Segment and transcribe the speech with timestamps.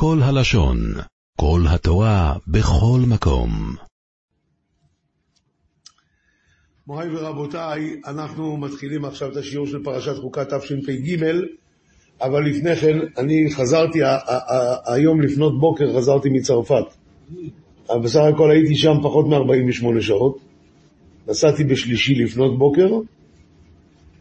[0.00, 0.78] כל הלשון,
[1.36, 3.50] כל התורה, בכל מקום.
[6.86, 11.16] מוריי ורבותיי, אנחנו מתחילים עכשיו את השיעור של פרשת חוקה תשפ"ג,
[12.22, 13.98] אבל לפני כן, אני חזרתי,
[14.86, 16.84] היום לפנות בוקר חזרתי מצרפת.
[18.04, 20.38] בסך הכל הייתי שם פחות מ-48 שעות.
[21.28, 22.88] נסעתי בשלישי לפנות בוקר,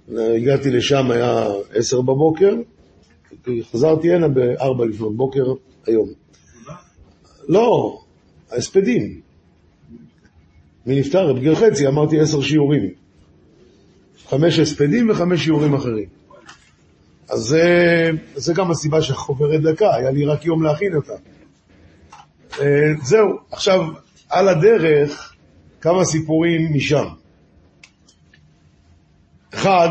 [0.09, 2.54] הגעתי לשם, היה 10 בבוקר,
[3.71, 5.43] חזרתי הנה ב-4 לפנות בוקר
[5.86, 6.10] היום.
[7.48, 8.00] לא,
[8.52, 9.21] ההספדים.
[10.86, 11.39] מי נפטר?
[11.39, 12.89] גר חצי, אמרתי עשר שיעורים.
[14.29, 16.10] חמש הספדים וחמש שיעורים אחרים.
[17.29, 21.14] אז זה, זה גם הסיבה שחוברת דקה, היה לי רק יום להכין אותה.
[22.60, 22.66] אה,
[23.04, 23.82] זהו, עכשיו,
[24.30, 25.33] על הדרך,
[25.82, 27.05] כמה סיפורים משם.
[29.54, 29.89] אחד,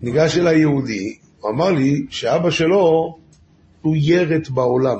[0.00, 3.16] ניגש אליי יהודי, הוא אמר לי שאבא שלו
[3.82, 4.98] הוא ירת בעולם.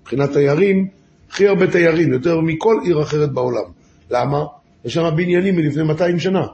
[0.00, 0.88] מבחינת תיירים,
[1.30, 3.64] הכי הרבה תיירים, יותר מכל עיר אחרת בעולם.
[4.10, 4.44] למה?
[4.84, 6.46] יש שם בניינים מלפני 200 שנה.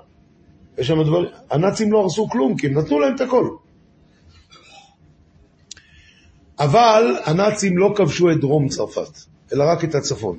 [0.78, 3.48] יש שם דברים, הנאצים לא הרסו כלום, כי הם נתנו להם את הכל.
[6.58, 9.18] אבל הנאצים לא כבשו את דרום צרפת,
[9.52, 10.38] אלא רק את הצפון.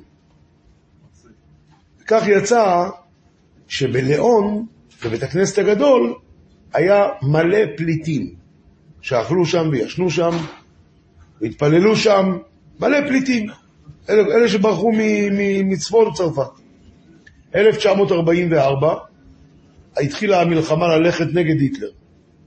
[2.06, 2.88] כך יצא
[3.68, 4.66] שבליאון,
[5.04, 6.14] בבית הכנסת הגדול,
[6.72, 8.34] היה מלא פליטים,
[9.02, 10.36] שאכלו שם וישנו שם,
[11.40, 12.38] והתפללו שם,
[12.80, 13.46] מלא פליטים,
[14.08, 14.90] אלה, אלה שברחו
[15.64, 16.50] מצפון צרפת.
[17.54, 18.94] 1944
[19.96, 21.90] התחילה המלחמה ללכת נגד היטלר.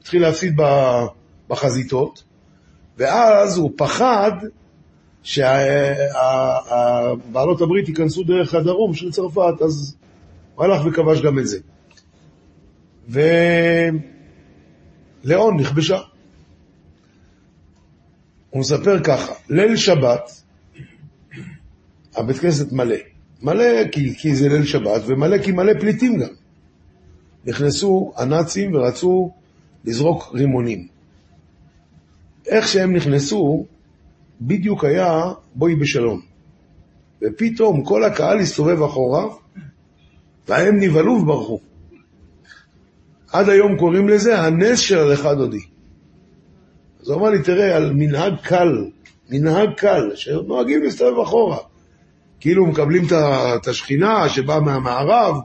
[0.01, 0.59] התחיל להפסיד
[1.49, 2.23] בחזיתות,
[2.97, 4.31] ואז הוא פחד
[5.23, 5.61] שבעלות
[7.61, 9.95] הברית ייכנסו דרך הדרום של צרפת, אז
[10.55, 11.59] הוא הלך וכבש גם את זה.
[15.23, 15.99] ולאון נכבשה.
[18.55, 20.41] הוא מספר ככה, ליל שבת,
[22.15, 22.95] הבית כנסת מלא.
[23.41, 26.27] מלא כי, כי זה ליל שבת, ומלא כי מלא פליטים גם.
[27.45, 29.31] נכנסו הנאצים ורצו
[29.85, 30.87] לזרוק רימונים.
[32.47, 33.65] איך שהם נכנסו,
[34.41, 36.21] בדיוק היה בואי בשלום.
[37.21, 39.25] ופתאום כל הקהל הסתובב אחורה,
[40.47, 41.59] והם נבהלו וברחו.
[43.31, 45.74] עד היום קוראים לזה הנס של הלכה דודי.
[47.05, 48.89] אז הוא אמר לי, תראה, על מנהג קל,
[49.29, 51.57] מנהג קל, שנוהגים להסתובב אחורה.
[52.39, 53.05] כאילו מקבלים
[53.55, 55.35] את השכינה שבאה מהמערב,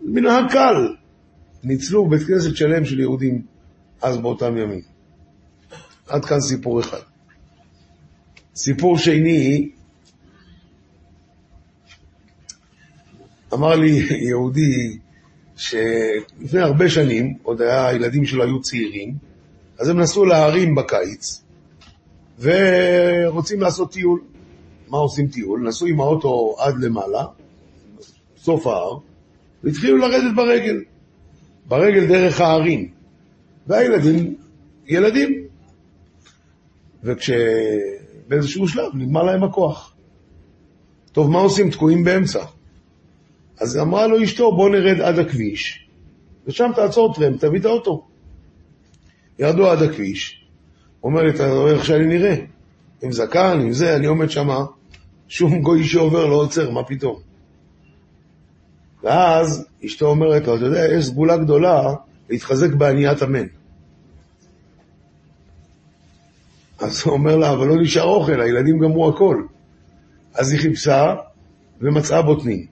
[0.00, 0.94] מנהג קל.
[1.64, 3.42] ניצלו בית כנסת שלם של יהודים
[4.02, 4.80] אז באותם ימים.
[6.08, 7.00] עד כאן סיפור אחד.
[8.54, 9.70] סיפור שני,
[13.54, 14.98] אמר לי יהודי
[15.56, 19.25] שלפני הרבה שנים, עוד היה, הילדים שלו היו צעירים,
[19.78, 21.42] אז הם נסעו להרים בקיץ,
[22.40, 24.20] ורוצים לעשות טיול.
[24.88, 25.68] מה עושים טיול?
[25.68, 27.24] נסעו עם האוטו עד למעלה,
[28.36, 28.98] סוף ההר,
[29.64, 30.82] והתחילו לרדת ברגל.
[31.68, 32.90] ברגל דרך ההרים.
[33.66, 34.36] והילדים,
[34.86, 35.44] ילדים.
[37.02, 39.94] וכשבאיזשהו שלב נגמר להם הכוח.
[41.12, 41.70] טוב, מה עושים?
[41.70, 42.44] תקועים באמצע.
[43.60, 45.88] אז אמרה לו אשתו, בוא נרד עד הכביש,
[46.46, 48.06] ושם תעצור טרם, תביא את האוטו.
[49.38, 50.44] ירדו עד הכביש,
[51.02, 52.36] אומר לי, אתה רואה איך שאני נראה?
[53.02, 54.64] עם זקן, עם זה, אני עומד שמה,
[55.28, 57.20] שום גוי שעובר לא עוצר, מה פתאום?
[59.02, 61.94] ואז אשתו אומרת לו, אתה יודע, יש סגולה גדולה
[62.30, 63.46] להתחזק בעניית המן.
[66.78, 69.42] אז הוא אומר לה, אבל לא נשאר אוכל, הילדים גמרו הכל.
[70.34, 71.14] אז היא חיפשה
[71.80, 72.66] ומצאה בוטנים.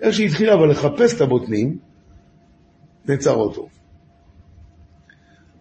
[0.00, 1.78] איך שהיא התחילה אבל לחפש את הבוטנים,
[3.08, 3.68] נעצר אוטו.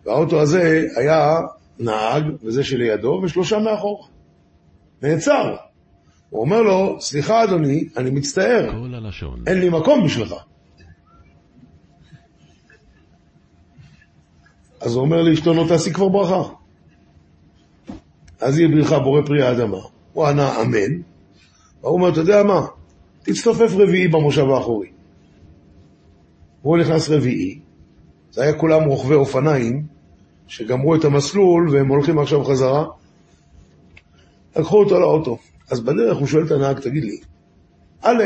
[0.06, 1.40] והאוטו הזה היה
[1.80, 4.08] נהג, וזה שלידו, ושלושה מאחור.
[5.02, 5.56] נעצר.
[6.30, 8.72] הוא אומר לו, סליחה אדוני, אני מצטער,
[9.48, 10.34] אין לי מקום בשבילך.
[14.82, 16.54] אז הוא אומר לאשתו, נו תעשי כבר ברכה.
[18.42, 19.78] אז יהיה בריחה בורא פרי האדמה.
[20.14, 21.02] הוא ענה אמן,
[21.82, 22.66] והוא אומר, אתה יודע מה,
[23.24, 24.88] תצטופף רביעי במושב האחורי.
[26.62, 27.60] הוא נכנס רביעי,
[28.32, 29.93] זה היה כולם רוכבי אופניים,
[30.48, 32.86] שגמרו את המסלול והם הולכים עכשיו חזרה,
[34.56, 35.38] לקחו אותו לאוטו.
[35.72, 37.18] אז בדרך הוא שואל את הנהג, תגיד לי,
[38.02, 38.24] א',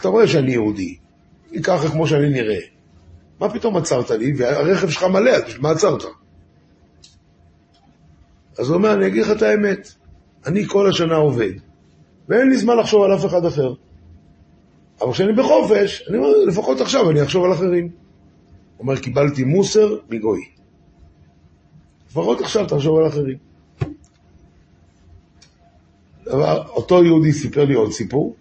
[0.00, 0.96] אתה רואה שאני יהודי,
[1.52, 2.60] אני ככה כמו שאני נראה,
[3.40, 6.02] מה פתאום עצרת לי, והרכב שלך מלא, אז מה עצרת?
[8.58, 9.92] אז הוא אומר, אני אגיד לך את האמת,
[10.46, 11.52] אני כל השנה עובד,
[12.28, 13.74] ואין לי זמן לחשוב על אף אחד אחר.
[15.00, 17.84] אבל כשאני בחופש, אני אומר, לפחות עכשיו אני אחשוב על אחרים.
[17.84, 17.90] הוא
[18.78, 20.40] אומר, קיבלתי מוסר מגוי.
[22.12, 23.36] לפחות עכשיו תחשוב על אחרים.
[26.24, 28.36] דבר, אותו יהודי סיפר לי עוד סיפור.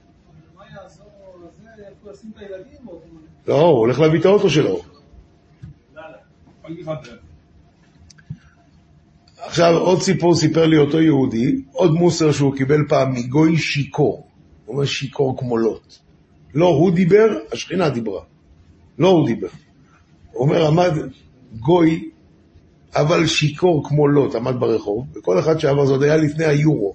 [3.48, 4.82] לא, הוא הולך להביא את האוטו שלו.
[9.38, 14.28] עכשיו, עוד סיפור סיפר לי אותו יהודי, עוד מוסר שהוא קיבל פעם מגוי שיכור.
[14.66, 15.94] הוא אומר שיכור כמו לוט.
[16.54, 18.22] לא הוא דיבר, השכינה דיברה.
[18.98, 19.48] לא הוא דיבר.
[20.32, 20.92] הוא אומר, עמד
[21.60, 22.12] גוי,
[22.96, 26.94] אבל שיכור כמו לוט, עמד ברחוב, וכל אחד שעבר, זה עוד היה לפני היורו.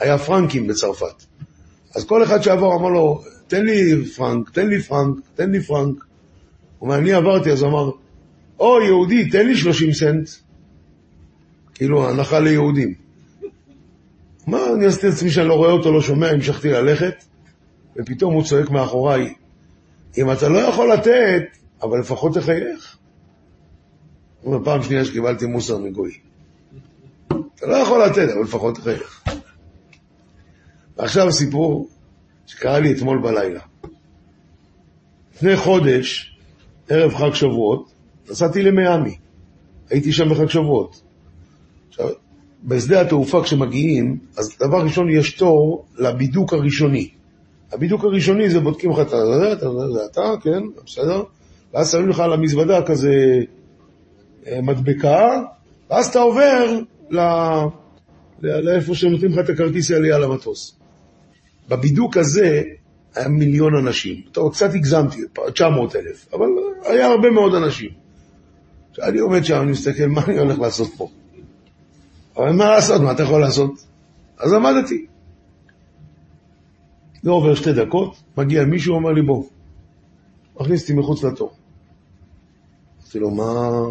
[0.00, 1.24] היה פרנקים בצרפת.
[1.94, 6.04] אז כל אחד שעבר אמר לו, תן לי פרנק, תן לי פרנק, תן לי פרנק.
[6.78, 7.90] הוא אומר, אני עברתי, אז הוא אמר,
[8.60, 10.28] או יהודי, תן לי 30 סנט.
[11.74, 12.94] כאילו, הנחה ליהודים.
[14.46, 17.24] מה, אני עשיתי את עצמי שאני לא רואה אותו, לא שומע, המשכתי ללכת,
[17.96, 19.34] ופתאום הוא צועק מאחוריי,
[20.18, 21.42] אם אתה לא יכול לתת,
[21.82, 22.97] אבל לפחות תחייך.
[24.42, 26.12] הוא אומר, פעם שנייה שקיבלתי מוסר מגוי.
[27.54, 29.24] אתה לא יכול לתת, אבל לפחות תחייך.
[30.96, 31.88] ועכשיו סיפור
[32.46, 33.60] שקרה לי אתמול בלילה.
[35.34, 36.36] לפני חודש,
[36.88, 37.90] ערב חג שבועות,
[38.30, 39.16] נסעתי למיאמי.
[39.90, 41.02] הייתי שם בחג שבועות.
[41.88, 42.08] עכשיו,
[42.64, 47.08] בשדה התעופה כשמגיעים, אז דבר ראשון יש תור לבידוק הראשוני.
[47.72, 49.66] הבידוק הראשוני זה בודקים לך את זה, אתה,
[50.10, 51.22] אתה, כן, בסדר?
[51.74, 53.12] ואז שמים לך על המזוודה כזה
[54.62, 55.42] מדבקה,
[55.90, 56.80] ואז אתה עובר
[57.10, 57.18] ל...
[58.40, 60.76] לאיפה שנותנים לך את הכרטיס העלייה למטוס.
[61.68, 62.62] בבידוק הזה
[63.14, 64.22] היה מיליון אנשים.
[64.32, 65.20] טוב, קצת הגזמתי,
[65.54, 66.46] 900 אלף, אבל
[66.84, 67.90] היה הרבה מאוד אנשים.
[68.92, 71.08] כשאני עומד שם, אני מסתכל, מה אני הולך לעשות פה?
[72.36, 73.70] אבל מה לעשות, מה אתה יכול לעשות?
[74.38, 75.06] אז עמדתי.
[77.24, 79.44] לא עובר שתי דקות, מגיע מישהו, אומר לי, בוא,
[80.60, 81.52] מכניס אותי מחוץ לתור.
[83.02, 83.82] אמרתי לו, מה...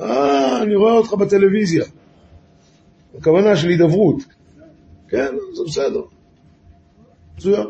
[0.00, 1.84] אה, אני רואה אותך בטלוויזיה.
[3.18, 4.16] הכוונה של הידברות.
[5.08, 6.00] כן, זה בסדר.
[7.36, 7.66] מצוין.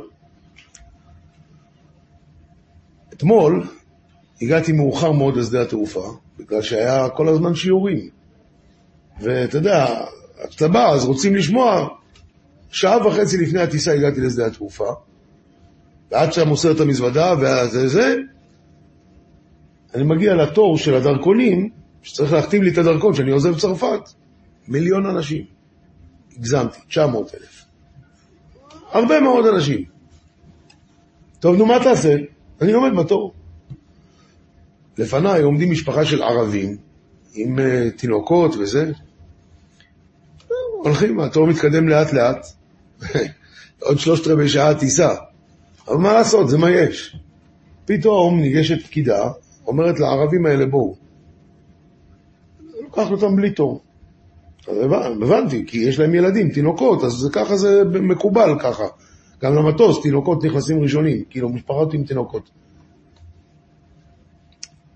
[3.12, 3.66] אתמול
[4.42, 8.08] הגעתי מאוחר מאוד לשדה התעופה, בגלל שהיה כל הזמן שיעורים.
[9.20, 9.86] ואתה יודע,
[10.48, 11.88] כשאתה בא, אז רוצים לשמוע.
[12.70, 14.92] שעה וחצי לפני הטיסה הגעתי לשדה התעופה,
[16.10, 18.16] ועד שאתה מוסר את המזוודה וזה זה,
[19.94, 21.70] אני מגיע לתור של הדרכונים,
[22.04, 24.10] שצריך להחתים לי את הדרכון שאני עוזב צרפת.
[24.68, 25.44] מיליון אנשים.
[26.36, 27.64] הגזמתי, 900 אלף.
[28.92, 29.84] הרבה מאוד אנשים.
[31.40, 32.16] טוב, נו, מה תעשה?
[32.60, 33.32] אני עומד בתור.
[34.98, 36.76] לפניי עומדים משפחה של ערבים
[37.34, 37.62] עם uh,
[37.98, 38.92] תינוקות וזה.
[40.82, 42.46] הולכים, התור מתקדם לאט לאט.
[43.86, 45.14] עוד שלושת רבעי שעה טיסה.
[45.88, 47.16] אבל מה לעשות, זה מה יש.
[47.84, 49.30] פתאום ניגשת פקידה,
[49.66, 51.03] אומרת לערבים האלה, בואו.
[52.98, 53.80] לוקחת אותם בלי תור.
[54.68, 58.84] אז הבנ- הבנתי, כי יש להם ילדים, תינוקות, אז ככה זה מקובל ככה.
[59.42, 62.50] גם למטוס, תינוקות נכנסים ראשונים, כאילו משפחות עם תינוקות.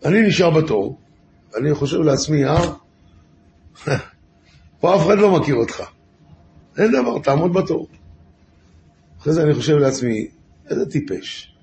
[0.04, 0.98] אני נשאר בתור,
[1.56, 2.62] אני חושב לעצמי, אה,
[4.80, 5.82] פה אף אחד לא מכיר אותך.
[6.78, 7.86] אין דבר, תעמוד בתור.
[9.20, 10.26] אחרי זה אני חושב לעצמי,
[10.70, 11.54] איזה טיפש.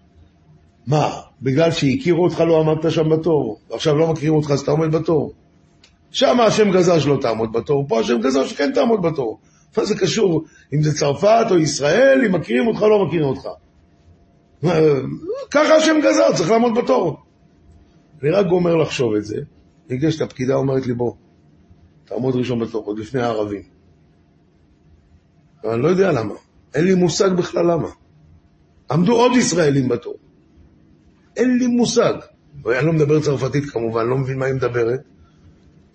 [0.88, 1.10] מה,
[1.42, 5.34] בגלל שהכירו אותך לא עמדת שם בתור, ועכשיו לא מכירים אותך אז אתה עומד בתור?
[6.16, 9.40] שם השם גזר שלא תעמוד בתור, פה השם גזר שכן תעמוד בתור.
[9.78, 13.48] מה זה קשור, אם זה צרפת או ישראל, אם מכירים אותך או לא מכירים אותך?
[15.52, 17.18] ככה השם גזר, צריך לעמוד בתור.
[18.22, 19.38] אני רק גומר לחשוב את זה,
[19.90, 21.14] ניגשת הפקידה אומרת לי, בוא,
[22.06, 23.64] תעמוד ראשון בתור, עוד לפני הערבים.
[25.66, 26.34] אני לא יודע למה,
[26.76, 27.90] אין לי מושג בכלל למה.
[28.92, 30.16] עמדו עוד ישראלים בתור.
[31.36, 32.14] אין לי מושג.
[32.66, 35.15] אני לא מדבר צרפתית כמובן, לא מבין מה היא מדברת.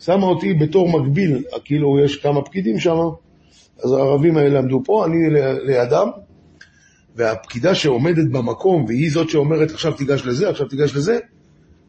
[0.01, 2.97] שמה אותי בתור מקביל, כאילו יש כמה פקידים שם,
[3.85, 5.17] אז הערבים האלה עמדו פה, אני
[5.67, 6.09] לידם,
[7.17, 11.19] והפקידה שעומדת במקום, והיא זאת שאומרת עכשיו תיגש לזה, עכשיו תיגש לזה,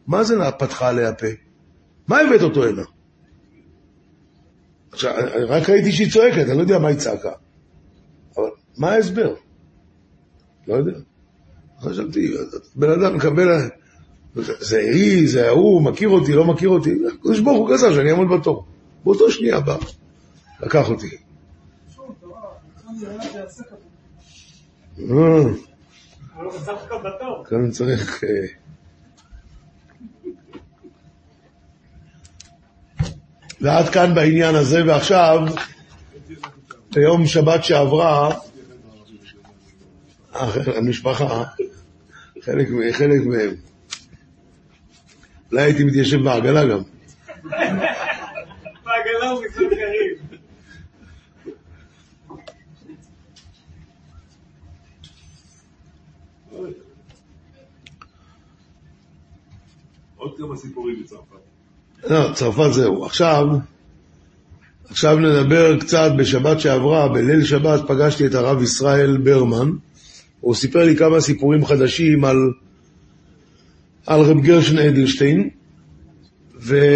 [0.08, 1.28] מה זה פתחה עליה פה?
[2.08, 2.84] מה הבאת אותו הנה?
[4.92, 5.14] עכשיו,
[5.48, 7.32] רק ראיתי שהיא צועקת, אני לא יודע מה היא צעקה.
[8.38, 9.34] אבל מה ההסבר?
[10.68, 10.98] לא יודע.
[11.82, 12.34] חשבתי,
[12.76, 13.48] בן אדם מקבל...
[14.36, 16.96] זה היא, זה ההוא, מכיר אותי, לא מכיר אותי.
[17.20, 18.66] הקדוש ברוך הוא גזר שאני אעמוד בתור.
[19.04, 19.78] באותו שנייה בא,
[20.60, 21.18] לקח אותי.
[25.00, 25.44] אה.
[27.50, 28.24] כאן צריך...
[28.24, 28.30] אה,
[33.62, 35.40] ועד כאן בעניין הזה, ועכשיו,
[36.94, 38.36] ביום שבת שעברה,
[40.76, 41.44] המשפחה,
[42.42, 43.56] חלק, חלק מהם,
[45.52, 46.80] אולי הייתי מתיישב בעגלה גם.
[48.86, 50.16] בעגלה הוא מסוכרים.
[60.16, 61.36] עוד כמה סיפורים בצרפת.
[62.10, 63.06] לא, צרפת זהו.
[63.06, 63.48] עכשיו,
[64.90, 69.72] עכשיו נדבר קצת, בשבת שעברה, בליל שבת, פגשתי את הרב ישראל ברמן.
[70.40, 72.38] הוא סיפר לי כמה סיפורים חדשים על
[74.06, 75.50] על רב גרשן אדלשטיין,
[76.60, 76.90] וזה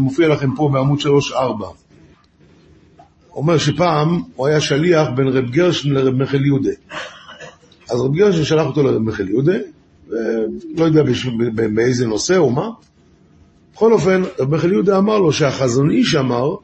[0.00, 1.04] מופיע לכם פה בעמוד 3-4.
[1.34, 1.74] הוא
[3.36, 6.70] אומר שפעם הוא היה שליח בין רב גרשן לרב מיכל יהודה.
[7.90, 9.56] אז רב גרשן שלח אותו לרב מיכל יהודה,
[10.08, 11.02] ולא יודע
[11.74, 12.70] באיזה נושא או מה.
[13.74, 16.54] בכל אופן, רב מיכל יהודה אמר לו שהחזון איש אמר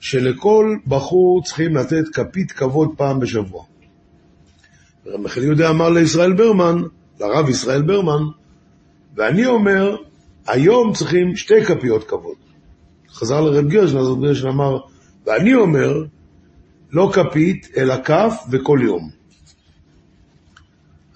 [0.00, 3.64] שלכל בחור צריכים לתת כפית כבוד פעם בשבוע.
[5.06, 6.82] רב מיכל יהודה אמר לישראל ברמן,
[7.20, 8.22] לרב ישראל ברמן,
[9.16, 9.96] ואני אומר,
[10.46, 12.36] היום צריכים שתי כפיות כבוד.
[13.10, 14.78] חזר לרב גרשן, אז רב גרשן אמר,
[15.26, 16.04] ואני אומר,
[16.90, 19.10] לא כפית, אלא כף וכל יום.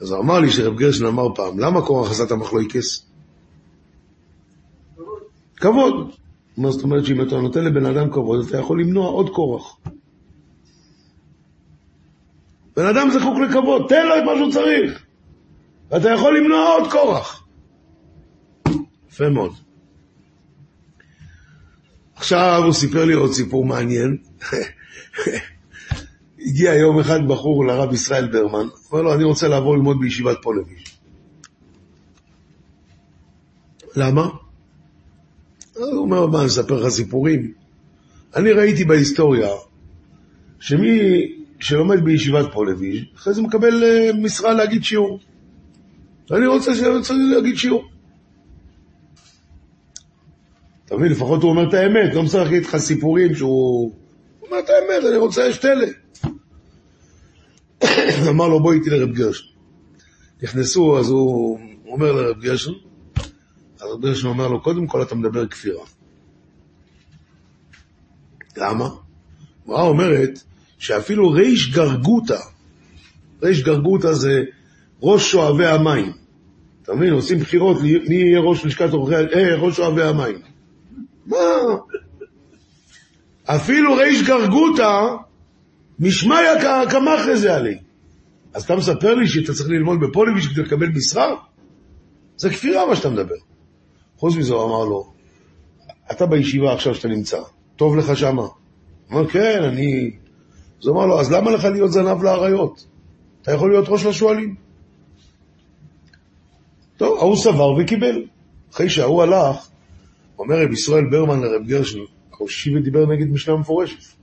[0.00, 3.06] אז הוא אמר לי שרב גרשן אמר פעם, למה קורח עשה את המחלויקס?
[5.56, 6.10] כבוד.
[6.56, 9.76] מה זאת אומרת שאם אתה נותן לבן אדם כבוד, אתה יכול למנוע עוד קורח.
[12.76, 15.07] בן אדם זקוק לכבוד, תן לו את מה שהוא צריך.
[15.90, 17.46] ואתה יכול למנוע עוד קורח.
[19.08, 19.52] יפה מאוד.
[22.14, 24.16] עכשיו הוא סיפר לי עוד סיפור מעניין.
[26.46, 30.98] הגיע יום אחד בחור לרב ישראל ברמן, אומר לו, אני רוצה לעבור ללמוד בישיבת פולביש.
[33.96, 34.28] למה?
[35.76, 37.52] הוא אומר, מה, אני אספר לך סיפורים?
[38.36, 39.48] אני ראיתי בהיסטוריה
[40.60, 40.98] שמי
[41.60, 45.20] שלומד בישיבת פולביש, אחרי זה מקבל אה, משרה להגיד שיעור.
[46.30, 47.84] ואני רוצה ש- רוצה להגיד שיעור.
[50.84, 53.92] אתה מבין, לפחות הוא אומר את האמת, לא משחק איתך סיפורים שהוא...
[54.40, 55.86] הוא אומר את האמת, אני רוצה שתלה.
[58.30, 59.44] אמר לו, בוא איתי לרב גרשן.
[60.42, 62.72] נכנסו, אז הוא אומר לרב גרשן,
[63.80, 65.84] אז רב גרשן אומר לו, קודם כל אתה מדבר כפירה.
[68.56, 68.88] למה?
[69.64, 70.42] הגמרא אומרת
[70.78, 72.38] שאפילו ריש גרגותא,
[73.42, 74.42] ריש גרגותא זה
[75.02, 76.12] ראש שואבי המים.
[76.82, 80.38] אתה מבין, עושים בחירות, מי יהיה ראש לשכת עורכי, אה, ראש שואבי המים.
[81.26, 81.36] מה?
[83.44, 85.00] אפילו ריש גרגותא,
[85.98, 87.78] משמיא ק- קמח לזה עלי.
[88.54, 91.34] אז אתה מספר לי שאתה צריך ללמוד בפוליביץ' כדי לקבל משרה?
[92.36, 93.34] זה כפירה מה שאתה מדבר.
[94.16, 95.12] חוץ מזה הוא אמר לו,
[96.12, 97.38] אתה בישיבה עכשיו שאתה נמצא,
[97.76, 98.42] טוב לך שמה?
[98.42, 98.52] הוא
[99.12, 100.10] אמר, כן, אני...
[100.82, 102.86] אז הוא אמר לו, אז למה לך להיות זנב לאריות?
[103.42, 104.54] אתה יכול להיות ראש לשועלים.
[106.98, 108.24] טוב, ההוא סבר וקיבל.
[108.72, 109.68] אחרי שההוא הלך,
[110.38, 111.98] אומר רב ישראל ברמן לרב גרשן,
[112.38, 114.14] הוא השיב ודיבר נגד משנה מפורשת.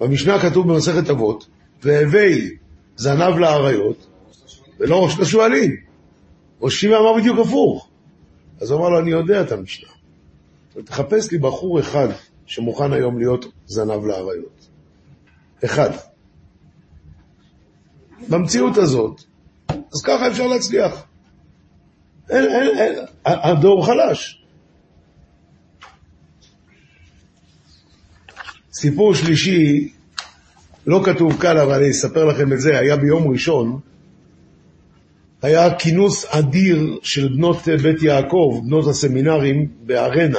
[0.00, 1.46] במשנה כתוב במסכת אבות,
[1.82, 2.56] והווי
[2.96, 4.06] זנב לאריות,
[4.78, 5.76] ולא ראש לשועלים.
[6.60, 7.88] ראש שיבה אמר בדיוק הפוך.
[8.60, 9.88] אז אמר לו, אני יודע את המשנה.
[10.84, 12.08] תחפש לי בחור אחד
[12.46, 14.68] שמוכן היום להיות זנב לאריות.
[15.64, 15.90] אחד.
[18.28, 19.22] במציאות הזאת,
[19.68, 21.05] אז ככה אפשר להצליח.
[22.30, 24.42] אין, אין, אין, הדור חלש.
[28.72, 29.92] סיפור שלישי,
[30.86, 33.80] לא כתוב כאן, אבל אני אספר לכם את זה, היה ביום ראשון,
[35.42, 40.38] היה כינוס אדיר של בנות בית יעקב, בנות הסמינרים, בארנה.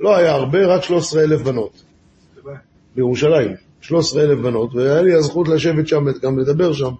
[0.00, 1.82] לא היה הרבה, רק 13,000 בנות.
[2.94, 6.92] בירושלים, 13,000 בנות, והיה לי הזכות לשבת שם, גם לדבר שם.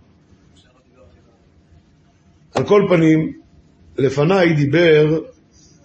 [2.54, 3.32] על כל פנים,
[3.98, 5.18] לפניי דיבר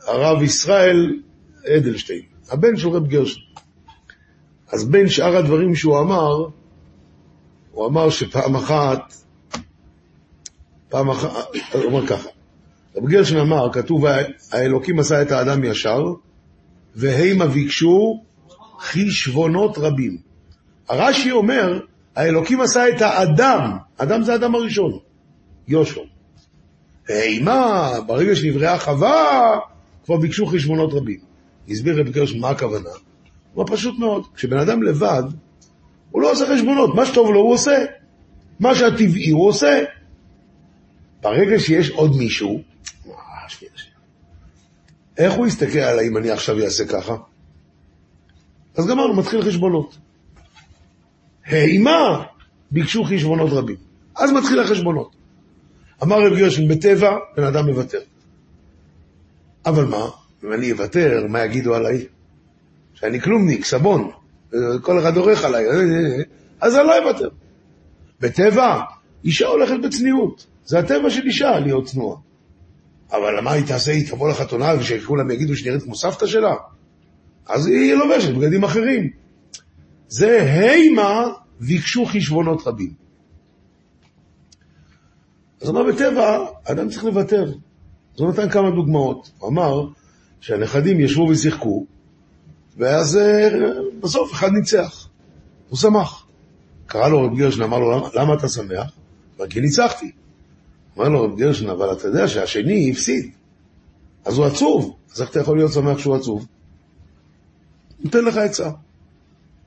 [0.08, 1.20] הרב ישראל
[1.77, 3.41] אדלשטיין, הבן של רב גרשן.
[4.72, 6.46] אז בין שאר הדברים שהוא אמר,
[7.72, 9.13] הוא אמר שפעם אחת,
[10.89, 11.30] פעם אחת,
[11.74, 12.30] הוא אומר ככה,
[12.96, 14.06] רב גרשן אמר, כתוב,
[14.51, 16.03] האלוקים עשה את האדם ישר,
[16.96, 18.22] והמה ביקשו
[18.80, 20.18] חשבונות רבים.
[20.89, 21.80] הרש"י אומר,
[22.15, 24.91] האלוקים עשה את האדם, אדם זה האדם הראשון,
[25.68, 26.01] ישר.
[27.12, 29.60] והמה, ברגע שנבראה חווה,
[30.06, 31.20] כבר ביקשו חשבונות רבים.
[31.70, 32.89] הסביר רב גרשן מה הכוונה.
[33.53, 35.24] הוא פשוט מאוד, כשבן אדם לבד,
[36.12, 37.86] הוא לא עושה חשבונות, מה שטוב לו הוא עושה,
[38.60, 39.84] מה שהטבעי הוא עושה.
[41.22, 42.62] ברגע שיש עוד מישהו,
[43.08, 43.13] אה.
[45.18, 47.15] איך הוא יסתכל עליי אם אני עכשיו אעשה ככה?
[48.75, 49.98] אז גמרנו, מתחיל חשבונות.
[51.46, 52.24] הימה
[52.72, 53.75] ביקשו חשבונות רבים.
[54.15, 55.21] אז מתחיל החשבונות.
[56.03, 58.00] אמר רב גרשן, בטבע בן אדם מוותר.
[59.65, 60.10] אבל מה,
[60.43, 62.05] אם אני אוותר, מה יגידו עליי?
[62.93, 64.12] שאני כלומניק, סבון,
[64.81, 65.65] כל אחד דורך עליי,
[66.62, 67.29] אז אני לא אוותר.
[68.20, 68.81] בטבע,
[69.24, 70.46] אישה הולכת בצניעות.
[70.65, 72.17] זה הטבע של אישה להיות צנועה.
[73.12, 73.91] אבל מה היא תעשה?
[73.91, 76.55] היא תבוא לחתונה ושכולם יגידו שהיא נראית כמו סבתא שלה?
[77.48, 79.10] אז היא לובשת בגדים אחרים.
[80.08, 81.27] זה הימה
[81.60, 83.00] ביקשו חשבונות רבים.
[85.62, 87.44] אז הוא אמר, בטבע, אדם צריך לוותר.
[88.15, 89.32] אז הוא נתן כמה דוגמאות.
[89.38, 89.88] הוא אמר
[90.41, 91.86] שהנכדים ישבו ושיחקו,
[92.77, 93.50] ואז אה,
[94.00, 95.08] בסוף אחד ניצח.
[95.70, 96.25] הוא שמח.
[96.88, 98.91] קרא לו רב גרשן, אמר לו, למה, למה אתה שמח?
[99.38, 100.12] אמר, כי ניצחתי.
[100.98, 103.32] אמר לו רב גרשן, אבל אתה יודע שהשני הפסיד.
[104.25, 104.96] אז הוא עצוב.
[105.13, 106.48] אז איך אתה יכול להיות שמח שהוא עצוב?
[108.00, 108.70] נותן לך עצה.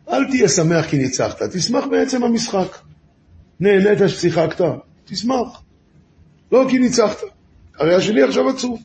[0.08, 2.78] אל תהיה שמח כי ניצחת, תשמח בעצם המשחק.
[3.60, 4.64] נהנית ששיחקת,
[5.04, 5.63] תשמח.
[6.54, 7.22] לא כי ניצחת.
[7.78, 8.82] הרי השני עכשיו עצוב.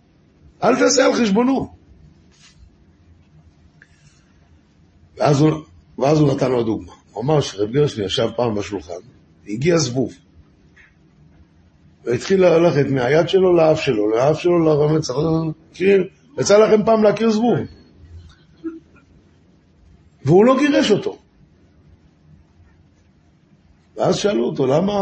[0.63, 1.73] אל תעשה על חשבונו.
[5.17, 5.51] ואז הוא,
[5.97, 6.93] ואז הוא נתן לו דוגמה.
[7.11, 8.93] הוא אמר שרב גרשני ישב פעם בשולחן,
[9.45, 10.13] והגיע זבוב.
[12.05, 15.09] והתחיל ללכת מהיד שלו לאף שלו, לאף שלו לרמץ,
[15.71, 16.07] מכיר?
[16.39, 17.57] יצא לכם פעם להכיר זבוב.
[20.25, 21.17] והוא לא גירש אותו.
[23.97, 24.93] ואז שאלו אותו, למה,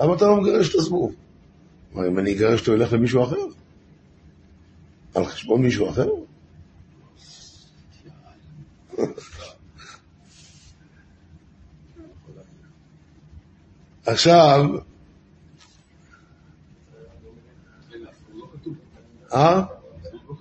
[0.00, 1.14] למה אתה לא מגרש את הזבוב?
[1.96, 3.36] אמר, אם אני אגרש אותו, ילך למישהו אחר.
[5.14, 6.08] על חשבון מישהו אחר?
[14.06, 14.64] עכשיו,
[19.32, 19.62] אה?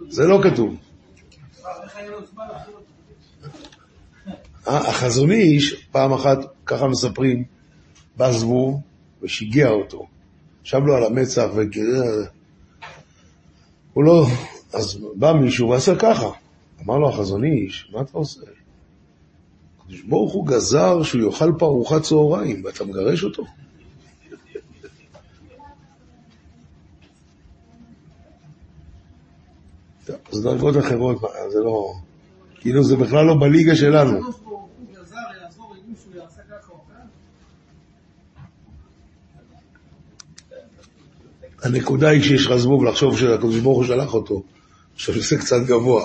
[0.10, 0.76] זה לא כתוב.
[4.68, 7.44] אה, החזון איש, פעם אחת, ככה מספרים,
[8.18, 8.82] בא זבוב
[9.22, 10.08] ושיגע אותו.
[10.66, 12.26] ישב לו על המצח וגירר.
[13.94, 14.26] הוא לא...
[14.74, 16.30] אז בא מישהו ועשה ככה.
[16.84, 18.42] אמר לו החזון איש, מה אתה עושה?
[19.80, 23.44] הקדוש ברוך הוא גזר שהוא יאכל פה ארוחת צהריים, ואתה מגרש אותו?
[30.32, 31.94] זה דרגות אחרות, זה לא...
[32.60, 34.18] כאילו זה בכלל לא בליגה שלנו.
[34.18, 36.96] הקדוש ברוך הוא גזר יעזור אם מישהו יעשה ככה או ככה.
[41.66, 44.44] הנקודה היא כשיש לך זבוב לחשוב שהקדוש ברוך הוא שלח אותו,
[44.96, 46.04] עכשיו זה קצת גבוה.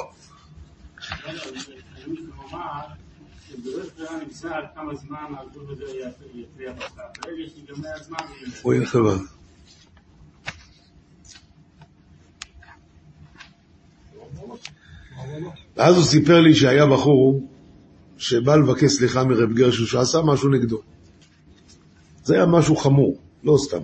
[8.63, 8.75] הוא.
[15.77, 17.49] ואז הוא סיפר לי שהיה בחור
[18.19, 20.81] שבא לבקש סליחה מרב גרשו שעשה משהו נגדו.
[22.25, 23.83] זה היה משהו חמור, לא סתם.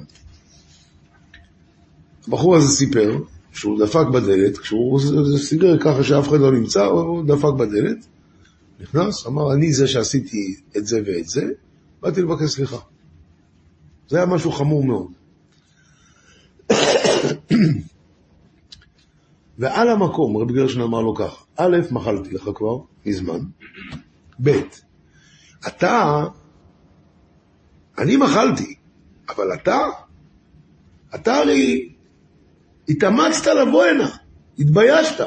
[2.29, 3.19] הבחור הזה סיפר
[3.53, 5.01] שהוא דפק בדלת, כשהוא
[5.39, 8.07] סיגר ככה שאף אחד לא נמצא, הוא דפק בדלת,
[8.81, 11.45] נכנס, אמר, אני זה שעשיתי את זה ואת זה,
[12.03, 12.77] באתי לבקש סליחה.
[14.09, 15.13] זה היה משהו חמור מאוד.
[19.59, 23.41] ועל המקום, רב גרשן אמר לו כך, א', מחלתי לך כבר, מזמן,
[24.43, 24.51] ב',
[25.67, 26.25] אתה,
[27.99, 28.75] אני מחלתי,
[29.29, 29.79] אבל אתה,
[31.15, 31.96] אתה הרי
[32.89, 34.09] התאמצת לבוא הנה,
[34.59, 35.27] התביישת,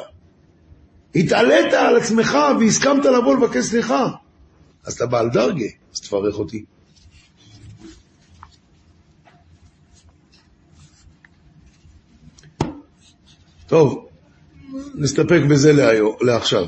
[1.16, 4.08] התעלית על עצמך והסכמת לבוא לבקש סליחה,
[4.86, 6.66] אז אתה בעל דרגה, אז תברך אותי.
[13.68, 14.08] טוב,
[14.96, 16.66] נסתפק בזה להיום, לעכשיו.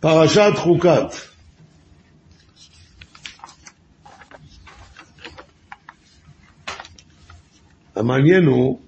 [0.00, 1.31] פרשת חוקת.
[8.02, 8.78] המעניין הוא,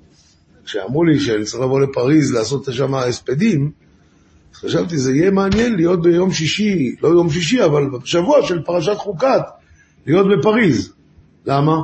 [0.64, 3.70] כשאמרו לי שאני צריך לבוא לפריז לעשות שם הספדים,
[4.54, 8.96] אז חשבתי, זה יהיה מעניין להיות ביום שישי, לא יום שישי, אבל בשבוע של פרשת
[8.96, 9.42] חוקת,
[10.06, 10.92] להיות בפריז.
[11.46, 11.76] למה?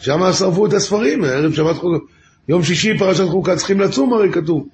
[0.00, 2.04] שם שרפו את הספרים, ערב שבת חוקת.
[2.48, 4.66] יום שישי פרשת חוקה צריכים לצום, הרי כתוב.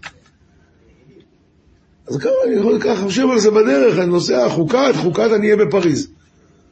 [2.07, 5.67] אז ככה אני יכול ככה חושב על זה בדרך, אני נוסע חוקת, חוקת אני אהיה
[5.67, 6.09] בפריז.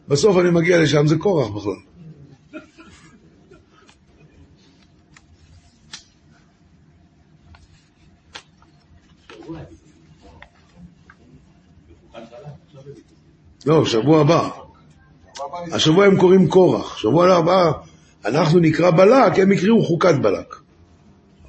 [0.08, 1.93] בסוף אני מגיע לשם, זה קורח בכלל.
[13.66, 14.48] לא, שבוע הבא.
[15.72, 17.72] השבוע הם קוראים קורח, שבוע הבא
[18.24, 20.56] אנחנו נקרא בלק, הם יקראו חוקת בלק.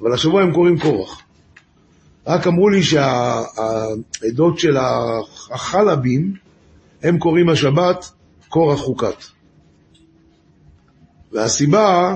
[0.00, 1.22] אבל השבוע הם קוראים קורח.
[2.26, 4.76] רק אמרו לי שהעדות של
[5.50, 6.34] החלבים,
[7.02, 8.10] הם קוראים השבת
[8.48, 9.24] קורח חוקת.
[11.32, 12.14] והסיבה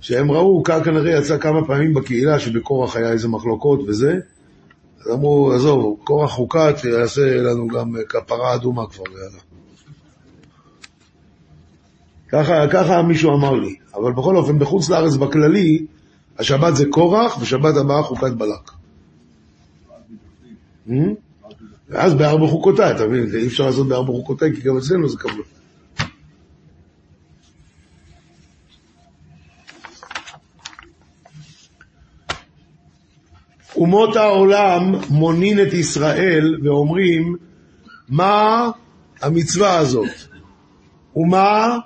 [0.00, 4.18] שהם ראו, כך כנראה יצא כמה פעמים בקהילה שבקורח היה איזה מחלוקות וזה,
[5.06, 9.42] אז אמרו, עזוב, קורח חוקת יעשה לנו גם כפרה אדומה כבר, יאללה.
[12.28, 13.74] ככה, ככה מישהו אמר לי.
[13.94, 15.86] אבל בכל אופן, בחוץ לארץ בכללי,
[16.38, 18.70] השבת זה קורח, ושבת הבאה חוקת בלק.
[21.88, 23.40] ואז בארבע חוקותיי, אתה מבין?
[23.40, 25.42] אי אפשר לעשות בארבע חוקותיי, כי גם אצלנו זה קבלו.
[33.76, 37.36] אומות העולם מונין את ישראל ואומרים,
[38.08, 38.70] מה
[39.20, 40.10] המצווה הזאת?
[41.16, 41.78] ומה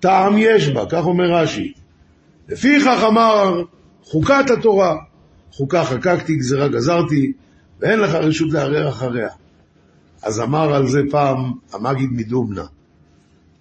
[0.00, 0.84] טעם יש בה?
[0.90, 1.72] כך אומר רש"י.
[2.48, 3.62] לפיכך אמר
[4.02, 4.96] חוקת התורה,
[5.52, 7.32] חוקה חקקתי, גזירה גזרתי,
[7.80, 9.28] ואין לך רשות לערער אחריה.
[10.22, 12.64] אז אמר על זה פעם המגיד מדובנה,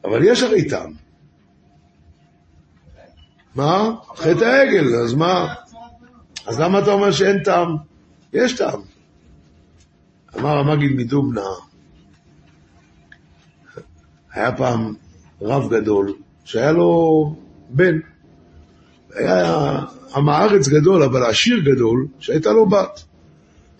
[0.03, 0.93] אבל יש הרי טעם.
[3.55, 3.89] מה?
[4.15, 5.53] חטא העגל, אז מה?
[6.47, 7.75] אז למה אתה אומר שאין טעם?
[8.34, 8.79] יש טעם.
[10.39, 11.41] אמר המגיד מדובנה,
[14.32, 14.93] היה פעם
[15.41, 17.36] רב גדול, שהיה לו
[17.69, 17.99] בן.
[19.15, 19.79] היה
[20.15, 23.03] עם הארץ גדול, אבל עשיר גדול, שהייתה לו בת.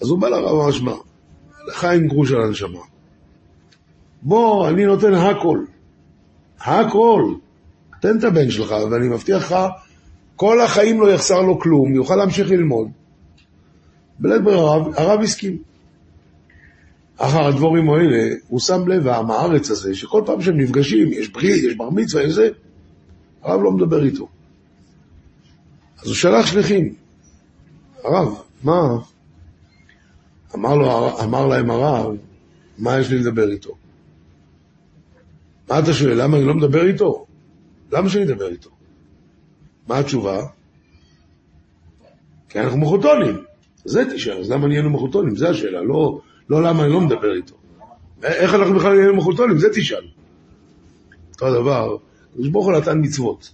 [0.02, 0.94] אז הוא בא לרב אמר, שמע,
[1.68, 2.80] לחיים גרוש על הנשמה.
[4.22, 5.60] בוא, אני נותן הכל.
[6.60, 7.34] הכל.
[8.02, 9.56] תן את הבן שלך, ואני מבטיח לך,
[10.36, 12.88] כל החיים לא יחסר לו כלום, יוכל להמשיך ללמוד.
[14.20, 15.58] בלית ברירה, הרב, הסכים.
[17.18, 21.64] אחר הדבורים האלה, הוא שם לב, העם הארץ הזה, שכל פעם שהם נפגשים, יש ברית,
[21.64, 22.50] יש בר מצווה, יש זה,
[23.44, 24.28] הרב לא מדבר איתו.
[26.02, 26.94] אז הוא שלח שליחים.
[28.04, 28.82] הרב, מה?
[30.56, 32.16] אמר, לו, אמר להם הרב,
[32.78, 33.76] מה יש לי לדבר איתו?
[35.70, 36.22] מה אתה שואל?
[36.22, 37.26] למה אני לא מדבר איתו?
[37.92, 38.70] למה שאני אדבר איתו?
[39.88, 40.42] מה התשובה?
[42.50, 43.44] כי אנחנו מחותונים.
[43.86, 45.36] זה תשאל, אז למה נהיינו מחותונים?
[45.36, 47.56] זו השאלה, לא, לא למה אני לא מדבר איתו.
[48.24, 49.58] איך אנחנו בכלל נהיינו מחותונים?
[49.58, 50.06] זה תשאל.
[51.34, 51.98] אותו דבר,
[52.32, 53.54] הקדוש ברוך הוא נתן מצוות.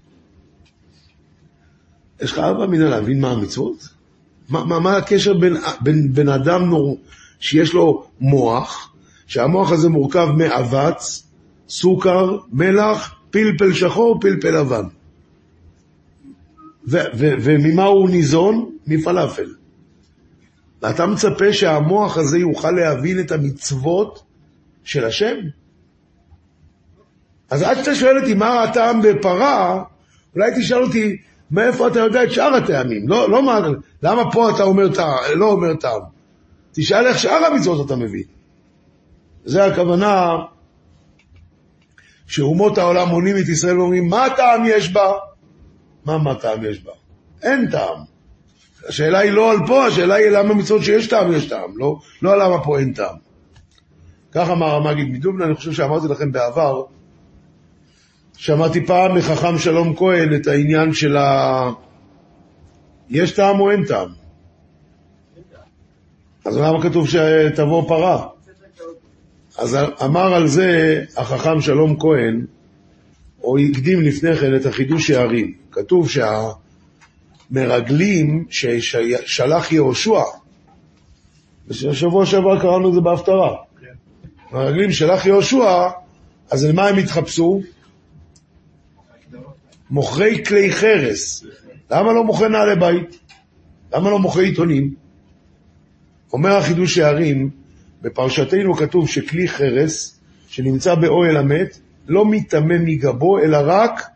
[2.21, 3.87] יש לך ארבע מינה להבין מה המצוות?
[4.49, 6.99] מה, מה, מה הקשר בין, בין, בין אדם נור,
[7.39, 8.93] שיש לו מוח,
[9.27, 11.27] שהמוח הזה מורכב מאבץ,
[11.69, 14.83] סוכר, מלח, פלפל שחור, פלפל לבן.
[16.85, 18.75] וממה הוא ניזון?
[18.87, 19.49] מפלאפל.
[20.81, 24.23] ואתה מצפה שהמוח הזה יוכל להבין את המצוות
[24.83, 25.35] של השם?
[27.49, 29.83] אז עד שאתה שואל אותי מה הטעם בפרה,
[30.35, 31.17] אולי תשאל אותי
[31.51, 33.09] מאיפה אתה יודע את שאר הטעמים.
[33.09, 33.59] לא, לא מה,
[34.03, 36.01] למה פה אתה אומר טעם, לא אומר טעם.
[36.71, 38.23] תשאל איך שאר המצוות אתה מבין.
[39.45, 40.35] זה הכוונה
[42.27, 45.11] שאומות העולם מונים את ישראל ואומרים, מה טעם יש בה?
[46.09, 46.91] מה מה טעם יש בה?
[47.43, 47.97] אין טעם.
[48.87, 52.39] השאלה היא לא על פה, השאלה היא למה מצוות שיש טעם יש טעם, לא, לא
[52.39, 53.15] למה פה אין טעם.
[54.31, 56.83] כך אמר המגיד מדובנה, אני חושב שאמרתי לכם בעבר,
[58.37, 61.69] שמעתי פעם מחכם שלום כהן את העניין של ה...
[63.09, 64.09] יש טעם או אין טעם?
[66.45, 68.27] אז למה כתוב שתבוא פרה?
[69.57, 72.45] אז אמר על זה החכם שלום כהן,
[73.43, 75.53] או הקדים לפני כן את החידוש שערים.
[75.79, 76.09] כתוב
[77.51, 80.21] שהמרגלים ששלח יהושע,
[81.67, 83.55] בשבוע שעבר קראנו את זה בהפטרה,
[84.51, 85.89] מרגלים שלח יהושע,
[86.51, 87.61] אז למה הם התחפשו?
[89.89, 91.43] מוכרי כלי חרס.
[91.91, 93.19] למה לא מוכרי נעלי בית?
[93.93, 94.93] למה לא מוכרי עיתונים?
[96.33, 97.49] אומר החידוש הערים,
[98.01, 104.09] בפרשתנו כתוב שכלי חרס שנמצא באוהל המת לא מטמא מגבו, אלא רק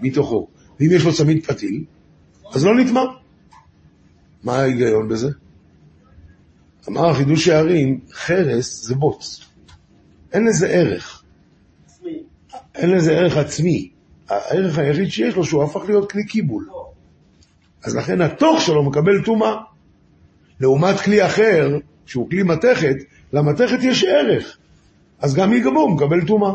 [0.00, 0.55] מתוכו.
[0.80, 1.84] ואם יש לו צמיד פתיל,
[2.52, 3.02] אז לא נטמא.
[4.44, 5.28] מה ההיגיון בזה?
[6.88, 9.40] אמר החידוש הערים, חרס זה בוץ.
[10.32, 11.22] אין לזה ערך.
[12.74, 13.90] אין לזה ערך עצמי.
[14.28, 16.68] הערך היחיד שיש לו שהוא הפך להיות כלי קיבול.
[17.84, 19.54] אז לכן התוך שלו מקבל טומאה.
[20.60, 22.96] לעומת כלי אחר, שהוא כלי מתכת,
[23.32, 24.58] למתכת יש ערך.
[25.20, 26.52] אז גם מגבו מקבל טומאה.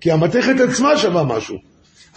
[0.00, 1.58] כי המתכת עצמה שווה משהו.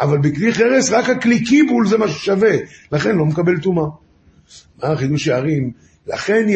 [0.01, 2.51] אבל בכלי חרס רק הכלי קיבול זה מה ששווה,
[2.91, 3.85] לכן לא מקבל טומאה.
[4.83, 5.71] מה החידוש הערים?
[6.07, 6.47] לכן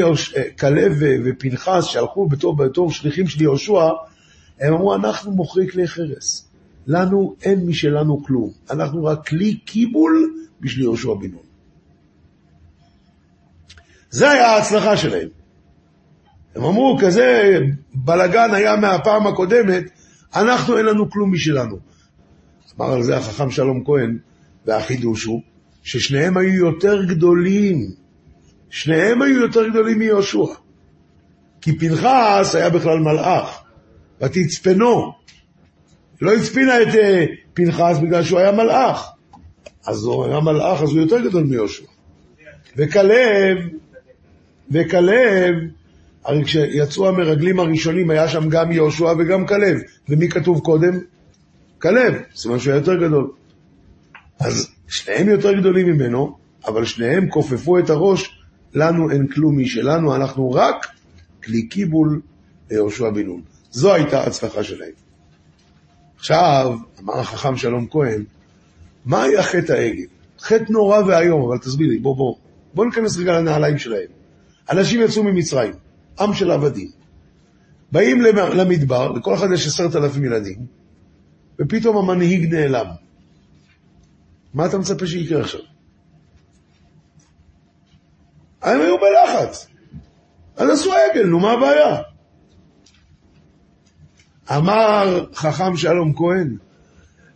[0.60, 0.93] כלב
[1.25, 3.89] ופנחס שהלכו בתור, בתור שליחים של יהושע,
[4.60, 6.47] הם אמרו, אנחנו מוכרי כלי חרס.
[6.88, 8.51] לנו אין משלנו כלום.
[8.71, 11.43] אנחנו רק כלי קיבול בשביל יהושע בן נון.
[14.10, 15.27] זה היה ההצלחה שלהם.
[16.55, 17.60] הם אמרו, כזה
[17.93, 19.84] בלגן היה מהפעם הקודמת,
[20.36, 21.94] אנחנו אין לנו כלום משלנו.
[22.78, 24.18] אמר על זה החכם שלום כהן,
[24.66, 25.42] והחידוש הוא
[25.84, 27.92] ששניהם היו יותר גדולים.
[28.70, 30.46] שניהם היו יותר גדולים מיהושע.
[31.62, 33.64] כי פנחס היה בכלל מלאך,
[34.22, 35.14] ותצפנו,
[36.22, 39.10] לא הצפינה את אה, פנחס בגלל שהוא היה מלאך.
[39.88, 41.84] אז הוא היה מלאך, אז הוא יותר גדול מיהושע.
[42.78, 43.58] וכלב,
[44.72, 45.56] וכלב,
[46.26, 49.78] הרי כשיצאו המרגלים הראשונים היה שם גם יהושע וגם כלב.
[50.10, 51.00] ומי כתוב קודם?
[51.86, 53.32] כלב, סימן שהוא היה יותר גדול.
[54.39, 58.39] אז שניהם יותר גדולים ממנו, אבל שניהם כופפו את הראש,
[58.74, 60.88] לנו אין כלום משלנו, אנחנו רק
[61.43, 62.21] כלי קיבול
[62.71, 63.41] ליהושע בן נון.
[63.71, 64.91] זו הייתה ההצלחה שלהם.
[66.17, 68.24] עכשיו, אמר החכם שלום כהן,
[69.06, 70.06] מה היה חטא העגל?
[70.39, 72.36] חטא נורא ואיום, אבל תסביר לי, בוא בוא.
[72.74, 74.08] בוא ניכנס רגע לנעליים שלהם.
[74.69, 75.74] אנשים יצאו ממצרים,
[76.19, 76.89] עם של עבדים.
[77.91, 78.21] באים
[78.56, 80.85] למדבר, לכל אחד יש עשרת אלפים ילדים,
[81.60, 82.86] ופתאום המנהיג נעלם.
[84.54, 85.62] מה אתה מצפה שיקרה עכשיו?
[88.62, 89.68] הם היו בלחץ.
[90.58, 92.02] אז עשו עגל, נו מה הבעיה?
[94.52, 96.58] אמר חכם שלום כהן,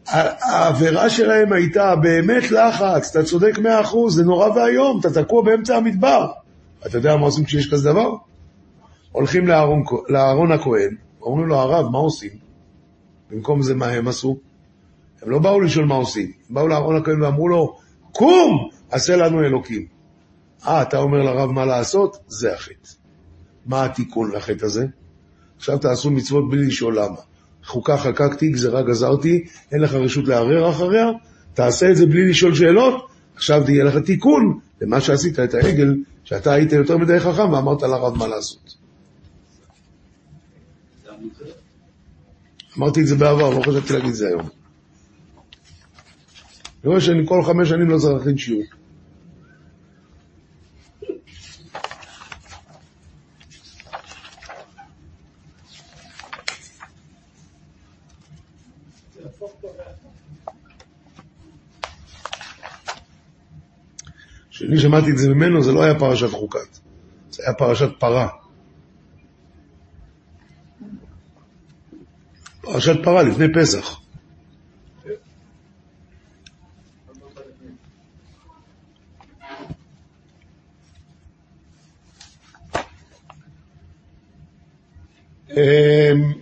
[0.08, 5.78] העבירה שלהם הייתה באמת לחץ, אתה צודק מאה אחוז, זה נורא ואיום, אתה תקוע באמצע
[5.78, 6.32] המדבר.
[6.86, 8.10] אתה יודע מה עושים כשיש כזה דבר?
[9.12, 9.48] הולכים
[10.10, 12.32] לאהרון, הכהן, אומרים לו, הרב, מה עושים?
[13.32, 14.40] במקום זה, מה הם עשו?
[15.22, 17.78] הם לא באו לשאול מה עושים, הם באו לאהרון הכהן ואמרו לו,
[18.12, 19.86] קום, עשה לנו אלוקים.
[20.68, 22.18] אה, אתה אומר לרב מה לעשות?
[22.28, 22.90] זה החטא.
[23.66, 24.86] מה התיקון לחטא הזה?
[25.58, 27.18] עכשיו תעשו מצוות בלי לשאול למה.
[27.66, 31.06] חוקה חקקתי, גזירה גזרתי, אין לך רשות לערער אחריה,
[31.54, 36.54] תעשה את זה בלי לשאול שאלות, עכשיו תהיה לך תיקון למה שעשית את העגל, שאתה
[36.54, 38.79] היית יותר מדי חכם ואמרת לרב מה לעשות.
[42.78, 44.50] אמרתי את זה בעבר, לא חשבתי להגיד את זה היום.
[46.84, 48.64] אני רואה שאני כל חמש שנים לא צריך להכין שיעור.
[64.50, 66.78] כשאני שמעתי את זה ממנו, זה לא היה פרשת חוקת,
[67.32, 68.28] זה היה פרשת פרה.
[72.72, 74.00] פרשת פרה לפני פסח.
[85.50, 86.34] אמ,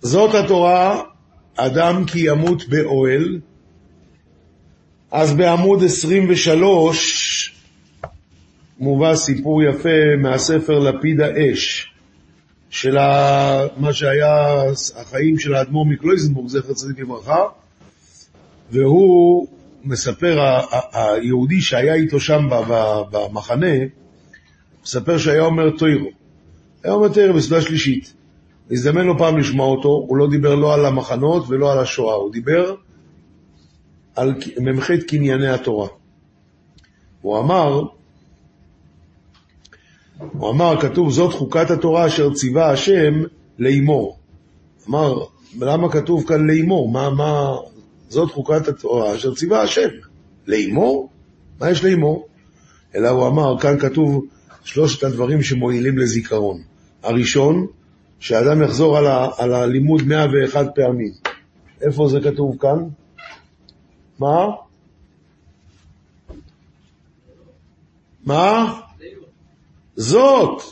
[0.00, 1.02] זאת התורה,
[1.56, 3.40] אדם כי ימות באוהל.
[5.14, 7.54] אז בעמוד 23
[8.78, 11.92] מובא סיפור יפה מהספר לפיד האש,
[12.70, 12.96] של
[13.76, 14.62] מה שהיה
[14.96, 17.42] החיים של האדמו"ר מקלויזנבורג, זכר צדיק לברכה,
[18.70, 19.46] והוא
[19.84, 20.60] מספר,
[20.92, 22.48] היהודי שהיה איתו שם
[23.10, 23.74] במחנה,
[24.82, 26.10] מספר שהיה אומר תוירו.
[26.84, 28.14] היה אומר תוירו בסביבה שלישית.
[28.70, 32.32] הזדמן לו פעם לשמוע אותו, הוא לא דיבר לא על המחנות ולא על השואה, הוא
[32.32, 32.74] דיבר
[34.14, 35.88] על מ"ח קנייני התורה.
[37.20, 37.82] הוא אמר,
[40.18, 43.22] הוא אמר, כתוב, זאת חוקת התורה אשר ציווה השם
[43.58, 44.18] לאמור.
[44.88, 45.24] אמר,
[45.60, 46.90] למה כתוב כאן לאמור?
[46.90, 47.56] מה, מה,
[48.08, 49.88] זאת חוקת התורה אשר ציווה השם.
[50.46, 51.08] לאמור?
[51.60, 52.28] מה יש לאמור?
[52.94, 54.24] אלא הוא אמר, כאן כתוב
[54.64, 56.62] שלושת הדברים שמועילים לזיכרון.
[57.02, 57.66] הראשון,
[58.18, 61.12] שאדם יחזור על, ה, על הלימוד 101 פעמים.
[61.80, 62.78] איפה זה כתוב כאן?
[64.18, 64.46] מה?
[68.24, 68.80] מה?
[69.96, 70.62] זאת.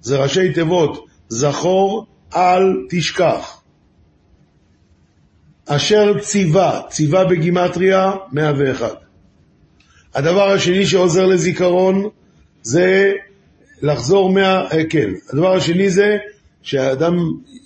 [0.00, 1.06] זה ראשי תיבות.
[1.28, 3.62] זכור אל תשכח.
[5.66, 9.02] אשר ציווה, ציווה בגימטריה 101.
[10.14, 12.08] הדבר השני שעוזר לזיכרון
[12.62, 13.12] זה
[13.82, 14.68] לחזור מה...
[14.90, 16.16] כן, הדבר השני זה
[16.62, 17.16] שהאדם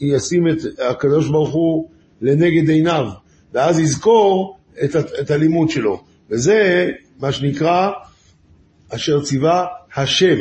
[0.01, 0.57] ישים את
[0.91, 1.89] הקדוש ברוך הוא
[2.21, 3.07] לנגד עיניו,
[3.53, 6.03] ואז יזכור את, את הלימוד שלו.
[6.31, 7.91] וזה מה שנקרא
[8.89, 10.37] אשר ציווה השם.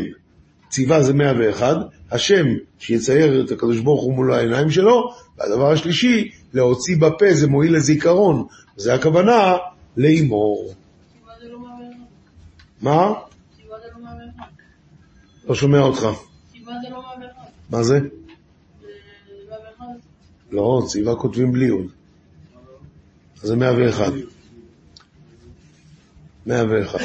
[0.69, 1.77] ציווה זה 101,
[2.11, 2.45] השם
[2.79, 8.45] שיצייר את הקדוש ברוך הוא מול העיניים שלו, והדבר השלישי, להוציא בפה זה מועיל לזיכרון.
[8.75, 9.57] זה הכוונה
[9.97, 10.73] לאמור.
[12.81, 13.13] מה?
[15.47, 16.07] לא שומע אותך.
[17.69, 17.99] מה זה?
[20.51, 21.87] לא, ציווה כותבים בלי יוד.
[23.45, 24.13] זה 101.
[26.45, 26.99] 101.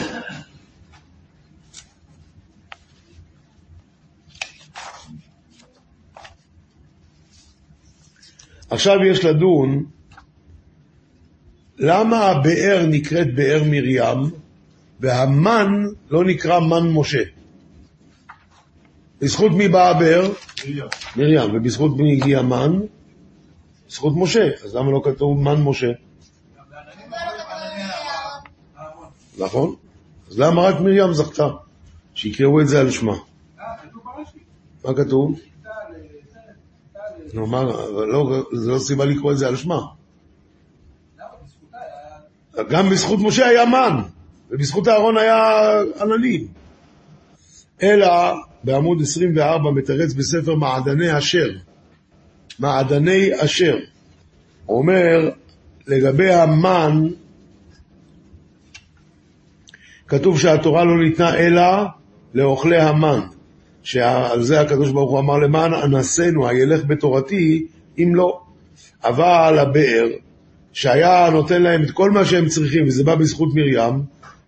[8.70, 9.85] עכשיו יש לדון
[11.79, 14.31] למה הבאר נקראת באר מרים
[15.00, 17.22] והמן לא נקרא מן משה.
[19.20, 20.33] בזכות מי בא הבאר?
[20.66, 20.88] מיליון.
[21.16, 21.55] מרים.
[21.55, 22.81] ובזכות מי הגיע מן?
[23.88, 24.48] בזכות משה.
[24.64, 25.90] אז למה לא כתוב מן משה?
[29.38, 29.75] נכון?
[30.31, 31.49] אז למה רק מרים זכתה?
[32.14, 33.12] שיקראו את זה על שמה.
[33.12, 34.38] אה, כתוב ברש"י.
[34.85, 35.40] מה כתוב?
[37.35, 37.64] נו, מה,
[38.12, 39.81] לא, זה לא סיבה לקרוא את זה על שמה.
[42.71, 44.03] גם בזכות משה היה מן,
[44.51, 45.37] ובזכות אהרון היה
[46.01, 46.47] עננים.
[47.83, 48.09] אלא
[48.64, 51.51] בעמוד 24 מתרץ בספר מעדני אשר.
[52.59, 53.77] מעדני אשר.
[54.66, 55.31] הוא אומר,
[55.87, 57.09] לגבי המן,
[60.11, 61.62] כתוב שהתורה לא ניתנה אלא
[62.35, 63.20] לאוכלי המן.
[63.83, 67.66] שעל זה הקדוש ברוך הוא אמר למען אנסנו, הילך בתורתי,
[67.99, 68.40] אם לא.
[69.05, 70.09] אבל הבאר,
[70.73, 74.03] שהיה נותן להם את כל מה שהם צריכים, וזה בא בזכות מרים,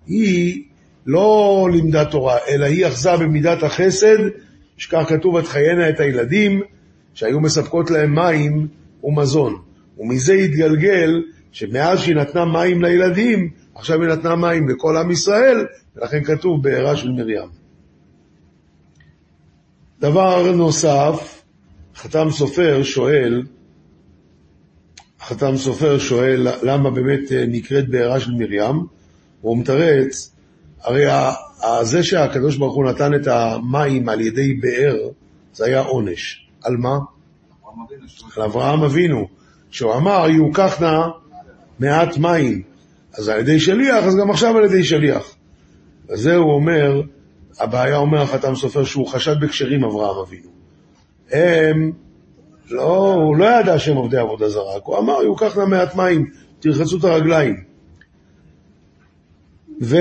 [0.06, 0.62] היא
[1.06, 4.18] לא לימדה תורה, אלא היא אחזה במידת החסד,
[4.76, 6.62] שכך כתוב, ותחיינה את הילדים,
[7.14, 8.66] שהיו מספקות להם מים
[9.04, 9.56] ומזון.
[9.98, 11.22] ומזה התגלגל,
[11.52, 16.96] שמאז שהיא נתנה מים לילדים, עכשיו היא נתנה מים לכל עם ישראל, ולכן כתוב בעירה
[16.96, 17.48] של מרים.
[20.00, 21.42] דבר נוסף,
[21.96, 23.42] חתם סופר שואל,
[25.20, 28.86] חתם סופר שואל למה באמת אה, נקראת בעירה של מרים,
[29.40, 30.32] הוא מתרץ,
[30.80, 31.04] הרי
[31.82, 34.96] זה שהקדוש ברוך הוא נתן את המים על ידי באר,
[35.52, 36.48] זה היה עונש.
[36.62, 36.98] על מה?
[38.36, 39.28] על אברהם אבינו,
[39.70, 41.08] שהוא אמר, יוקחנה
[41.78, 42.71] מעט מים.
[43.18, 45.36] אז על ידי שליח, אז גם עכשיו על ידי שליח.
[46.08, 47.02] אז זה הוא אומר,
[47.60, 50.50] הבעיה אומר החתם סופר שהוא חשד בכשרים אברהם אבינו.
[51.30, 51.92] הם,
[52.70, 57.04] לא, הוא לא ידע שהם עובדי עבודה זרה, הוא אמר, יוקחנה מעט מים, תרחצו את
[57.04, 57.64] הרגליים.
[59.82, 59.96] ו...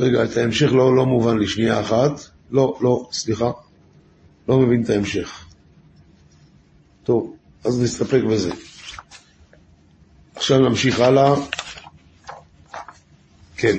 [0.00, 2.35] רגע, את ההמשך לא, לא מובן לי, שנייה אחת.
[2.50, 3.50] לא, לא, סליחה.
[4.48, 5.46] לא מבין את ההמשך.
[7.04, 8.50] טוב, אז נסתפק בזה.
[10.34, 11.34] עכשיו נמשיך הלאה.
[13.56, 13.76] כן.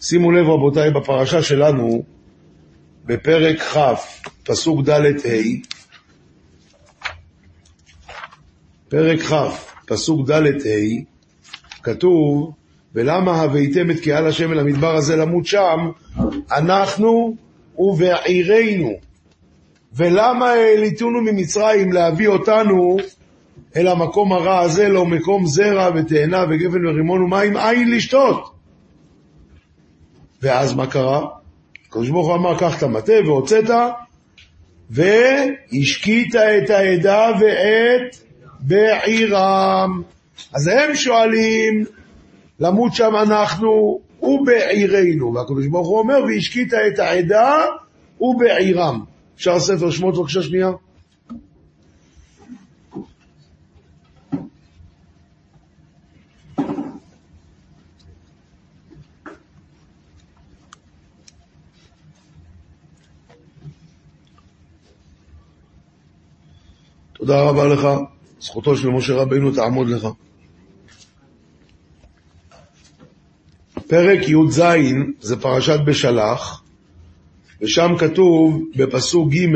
[0.00, 2.04] שימו לב רבותיי, בפרשה שלנו,
[3.04, 3.76] בפרק כ',
[4.44, 5.76] פסוק ד'-ה',
[8.88, 9.32] פרק כ',
[9.86, 11.04] פסוק ד'-ה',
[11.82, 12.54] כתוב,
[12.94, 15.90] ולמה הבאתם את קהל השם אל המדבר הזה למות שם,
[16.50, 17.36] אנחנו
[17.78, 18.92] ובעירנו.
[19.96, 22.96] ולמה העליתונו ממצרים להביא אותנו
[23.76, 28.50] אל המקום הרע הזה, לא מקום זרע ותאנה וגפן ורימון ומים, אין לשתות.
[30.42, 31.26] ואז מה קרה?
[31.88, 33.70] הקדוש ברוך הוא אמר, קח את המטה והוצאת,
[34.90, 38.16] והשקית את העדה ואת
[38.60, 40.02] בעירם.
[40.52, 41.84] אז הם שואלים,
[42.60, 45.34] למות שם אנחנו ובעירנו.
[45.34, 47.64] והקדוש ברוך הוא אומר, והשקית את העדה
[48.20, 49.04] ובעירם.
[49.36, 50.70] אפשר ספר שמות בבקשה שנייה?
[67.12, 67.88] תודה רבה לך,
[68.40, 70.06] זכותו של משה רבינו תעמוד לך.
[73.88, 74.62] פרק י"ז
[75.20, 76.62] זה פרשת בשלח,
[77.62, 79.46] ושם כתוב בפסוק ג'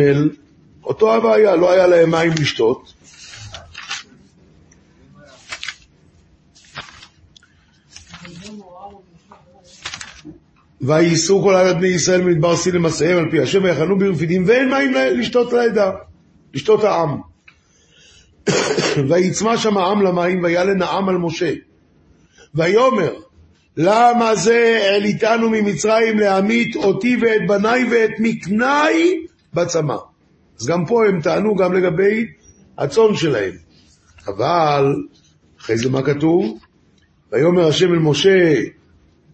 [0.84, 2.92] אותו הבעיה, לא היה להם מים לשתות.
[10.80, 14.94] וייסעו כל עדת בני ישראל ממדבר סין למסעיהם על פי השם ויחנו ברפידים ואין מים
[14.94, 15.90] לשתות לעדה,
[16.54, 17.20] לשתות העם.
[19.08, 21.54] ויצמא שם העם למים ויעלן העם על משה.
[22.54, 23.12] ויאמר
[23.76, 29.96] למה זה העליתנו ממצרים להמית אותי ואת בניי ואת מקנאי בצמא.
[30.60, 32.26] אז גם פה הם טענו גם לגבי
[32.78, 33.52] הצאן שלהם.
[34.26, 34.94] אבל,
[35.60, 36.58] אחרי זה מה כתוב?
[37.32, 38.54] ויאמר השם אל משה,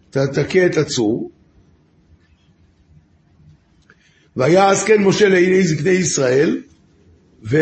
[0.09, 1.31] תכה את הצור.
[4.37, 6.61] ויעש כן משה לעיני זקני ישראל,
[7.43, 7.57] ו...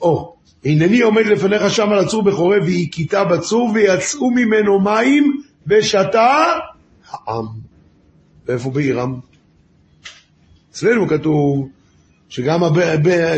[0.00, 6.44] או, הנני עומד לפניך שם על הצור בחורב, והכיתה בצור, ויצאו ממנו מים, ושתה
[7.10, 7.46] העם.
[8.46, 9.14] ואיפה בעירם?
[10.70, 11.68] אצלנו כתוב
[12.28, 12.78] שגם הב...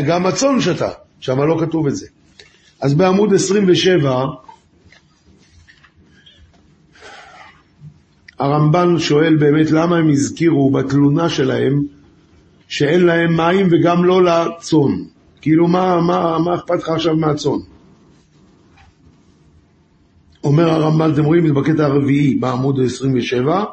[0.07, 2.07] גם הצאן שתה, שם לא כתוב את זה.
[2.81, 4.25] אז בעמוד 27,
[8.39, 11.83] הרמב"ן שואל באמת למה הם הזכירו בתלונה שלהם
[12.67, 15.12] שאין להם מים וגם לא לצאן.
[15.43, 17.51] כאילו, מה, מה, מה אכפת לך עכשיו מהצאן?
[20.43, 23.63] אומר הרמב"ן, אתם רואים זה בקטע הרביעי בעמוד 27,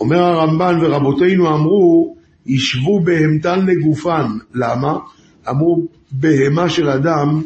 [0.00, 2.16] אומר הרמב"ן ורבותינו אמרו,
[2.46, 4.26] ישבו בהמתן לגופן.
[4.54, 4.98] למה?
[5.48, 7.42] אמרו, בהמה של אדם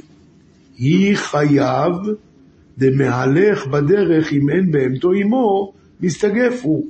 [0.79, 1.93] היא חייב
[2.79, 6.87] דמהלך בדרך אם אין בהמתו עמו, מסתגף הוא.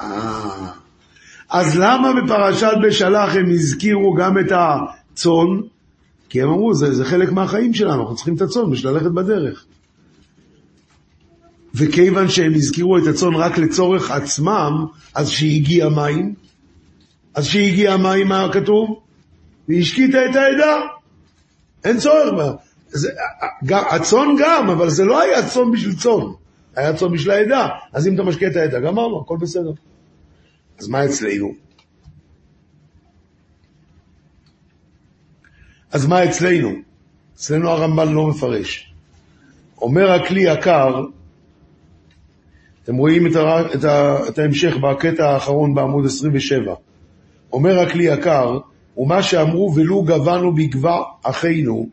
[0.00, 0.70] אה,
[1.50, 4.52] אז למה בפרשת בשלח הם הזכירו גם את
[5.18, 5.60] הצאן?
[6.28, 9.64] כי הם אמרו, זה, זה חלק מהחיים שלנו, אנחנו צריכים את הצאן בשביל ללכת בדרך.
[11.74, 16.34] וכיוון שהם הזכירו את הצאן רק לצורך עצמם, אז שהגיע מים,
[17.34, 19.00] אז שהגיע מים, מה כתוב?
[19.68, 20.80] והשקית את העדה.
[21.84, 22.52] אין צורך בה.
[22.88, 23.10] זה,
[23.64, 26.26] גם, הצאן גם, אבל זה לא היה צאן בשביל צאן,
[26.76, 27.68] היה צאן בשביל העדה.
[27.92, 29.72] אז אם אתה משקה את העדה, גמרנו, הכל בסדר.
[30.78, 31.67] אז מה אצלנו?
[35.92, 36.72] אז מה אצלנו?
[37.36, 38.92] אצלנו הרמב"ן לא מפרש.
[39.80, 41.04] אומר הכלי יקר,
[42.84, 46.74] אתם רואים את, ה, את, ה, את ההמשך בקטע האחרון בעמוד 27.
[47.52, 48.58] אומר הכלי יקר,
[48.96, 51.88] ומה שאמרו ולו גבנו בגבה אחינו,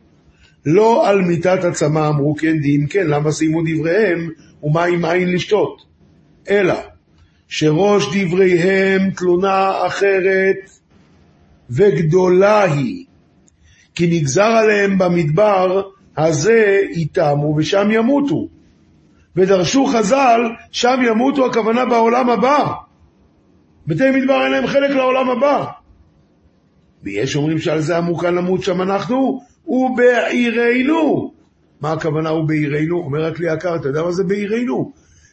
[0.66, 4.28] לא על מיתת הצמא אמרו כן דין כן, למה סיימו דבריהם
[4.62, 5.82] ומה עם עין לשתות?
[6.50, 6.74] אלא
[7.48, 10.70] שראש דבריהם תלונה אחרת
[11.70, 13.05] וגדולה היא,
[13.96, 15.82] כי נגזר עליהם במדבר
[16.16, 18.48] הזה יתמו ושם ימותו.
[19.36, 20.40] ודרשו חז"ל,
[20.70, 22.72] שם ימותו הכוונה בעולם הבא.
[23.86, 25.64] בתי מדבר אין להם חלק לעולם הבא.
[27.02, 31.32] ויש אומרים שעל זה אמרו כאן למות שם אנחנו, ובעירנו.
[31.80, 32.98] מה הכוונה הוא בעירנו?
[32.98, 34.92] אומר רק לי יקר, אתה יודע מה זה בעירנו?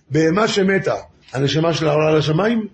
[0.09, 0.95] בהמה שמתה,
[1.33, 2.67] הנשמה שלה עולה לשמיים?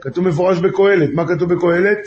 [0.00, 1.10] כתוב מפורש בקהלת.
[1.14, 1.98] מה כתוב בקהלת?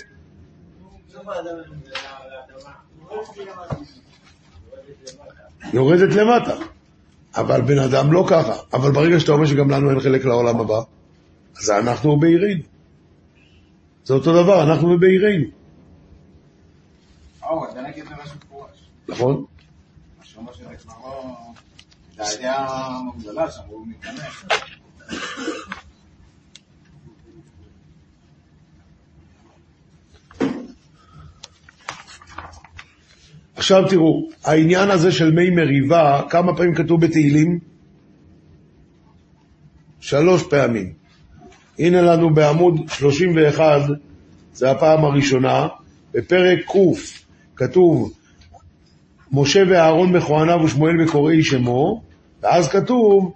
[5.74, 6.56] יורדת למטה.
[7.36, 8.54] אבל בן אדם לא ככה.
[8.74, 10.80] אבל ברגע שאתה אומר שגם לנו אין חלק לעולם הבא,
[11.58, 12.64] אז אנחנו בעירנו.
[14.04, 15.46] זה אותו דבר, אנחנו בעירנו.
[19.08, 19.46] נכון?
[33.58, 37.60] עכשיו תראו, העניין הזה של מי מריבה, כמה פעמים כתוב בתהילים?
[40.00, 40.94] שלוש פעמים.
[41.80, 43.82] הנה לנו בעמוד 31,
[44.54, 45.68] זה הפעם הראשונה,
[46.14, 46.76] בפרק ק'
[47.56, 48.14] כתוב
[49.32, 52.04] משה ואהרון בכהניו ושמואל בקוראי שמו,
[52.44, 53.34] ואז כתוב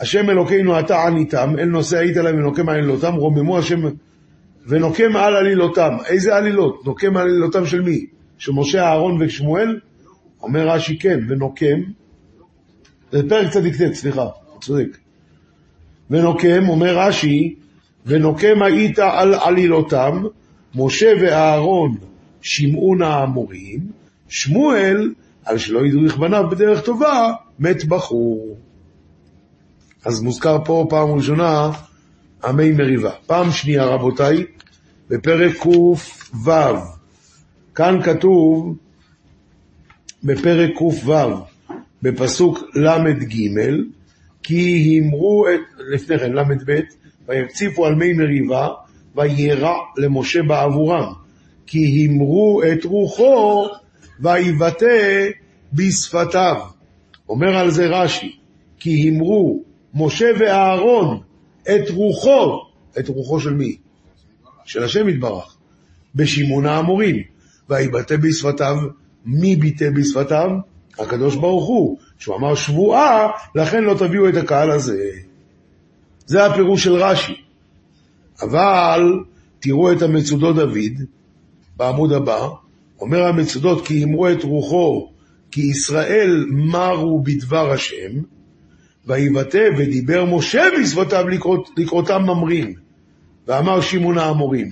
[0.00, 3.80] השם אלוקינו אתה עניתם, אל נושא היית להם ונוקם על עלילותם, רוממו השם
[4.66, 5.96] ונוקם על עלילותם.
[6.06, 6.86] איזה עלילות?
[6.86, 8.06] נוקם על עלילותם של מי?
[8.44, 9.80] של משה, אהרון ושמואל?
[10.42, 11.80] אומר רש"י כן, ונוקם,
[13.12, 14.28] זה פרק צדיק ט', סליחה,
[14.60, 14.98] צודק.
[16.10, 17.54] ונוקם, אומר רש"י,
[18.06, 20.22] ונוקם היית על עלילותם,
[20.74, 21.96] משה ואהרון
[22.40, 23.80] שמעו נא המורים,
[24.28, 25.12] שמואל,
[25.44, 28.56] על שלא הדריך בניו בדרך טובה, מת בחור.
[30.04, 31.70] אז מוזכר פה פעם ראשונה
[32.44, 33.10] עמי מריבה.
[33.26, 34.44] פעם שנייה, רבותיי,
[35.08, 35.94] בפרק ק"ו,
[37.74, 38.76] כאן כתוב,
[40.24, 41.12] בפרק ק"ו,
[42.02, 43.34] בפסוק ל"ג,
[44.42, 45.60] כי אמרו את,
[45.92, 46.80] לפני כן, ל"ב,
[47.28, 48.68] ויציפו על מי מריבה,
[49.14, 51.12] וירע למשה בעבורם,
[51.66, 53.66] כי אמרו את רוחו,
[54.20, 55.28] ויבטא
[55.72, 56.56] בשפתיו.
[57.28, 58.36] אומר על זה רש"י,
[58.78, 59.62] כי אמרו
[59.94, 61.20] משה ואהרון
[61.62, 62.62] את רוחו,
[62.98, 63.76] את רוחו של מי?
[64.64, 65.56] של השם יתברך,
[66.14, 67.33] בשימון האמורים,
[67.70, 68.76] ויבטא בשפתיו,
[69.24, 70.50] מי ביטא בשפתיו?
[70.98, 75.10] הקדוש ברוך הוא, שהוא אמר שבועה, לכן לא תביאו את הקהל הזה.
[76.26, 77.34] זה הפירוש של רש"י.
[78.42, 79.24] אבל
[79.60, 81.02] תראו את המצודות דוד,
[81.76, 82.48] בעמוד הבא,
[83.00, 85.10] אומר המצודות כי אמרו את רוחו,
[85.50, 88.10] כי ישראל מרו בדבר השם,
[89.06, 92.74] ויבטא ודיבר משה בשפתיו לקרות, לקרותם ממרים,
[93.46, 94.70] ואמר שמעון האמורים.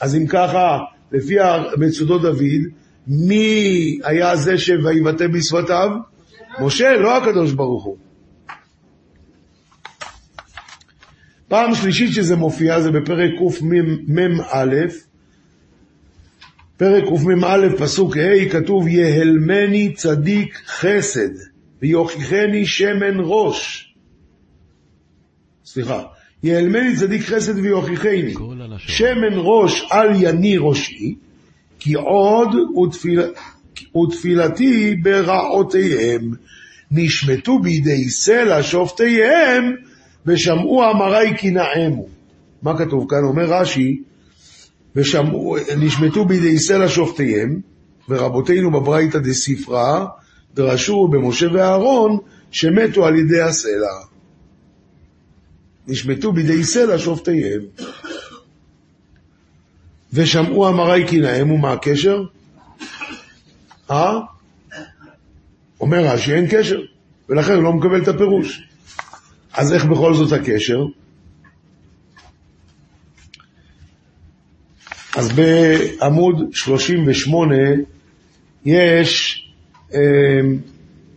[0.00, 0.78] אז אם ככה,
[1.12, 2.62] לפי המצודות דוד,
[3.06, 5.90] מי היה זה שויבטא בשפתיו?
[6.60, 7.96] משה, לא הקדוש ברוך הוא.
[11.48, 14.74] פעם שלישית שזה מופיע זה בפרק קמ"א,
[16.76, 21.30] פרק קמ"א, פסוק ה', כתוב יהלמני צדיק חסד
[21.82, 23.86] ויוכיחני שמן ראש.
[25.64, 26.02] סליחה,
[26.42, 28.34] יהלמני צדיק חסד ויוכיחני.
[28.86, 31.14] שמן ראש על יני ראשי,
[31.78, 33.22] כי עוד ותפיל...
[33.96, 36.30] ותפילתי ברעותיהם.
[36.90, 39.74] נשמטו בידי סלע שופטיהם,
[40.26, 42.06] ושמעו אמרי כי נעמו.
[42.62, 43.24] מה כתוב כאן?
[43.24, 44.02] אומר רש"י,
[44.96, 47.60] ושמעו, נשמטו בידי סלע שופטיהם,
[48.08, 50.04] ורבותינו בברייתא דספרא,
[50.54, 52.18] דרשו במשה ואהרון,
[52.50, 53.96] שמתו על ידי הסלע.
[55.88, 57.60] נשמטו בידי סלע שופטיהם.
[60.12, 62.22] ושמעו אמרי כי נאמו, מה הקשר?
[63.90, 64.18] אה?
[65.80, 66.80] אומר רש"י, אין קשר,
[67.28, 68.62] ולכן הוא לא מקבל את הפירוש.
[69.52, 70.84] אז איך בכל זאת הקשר?
[75.16, 77.56] אז בעמוד 38
[78.64, 79.44] יש
[79.94, 80.00] אה,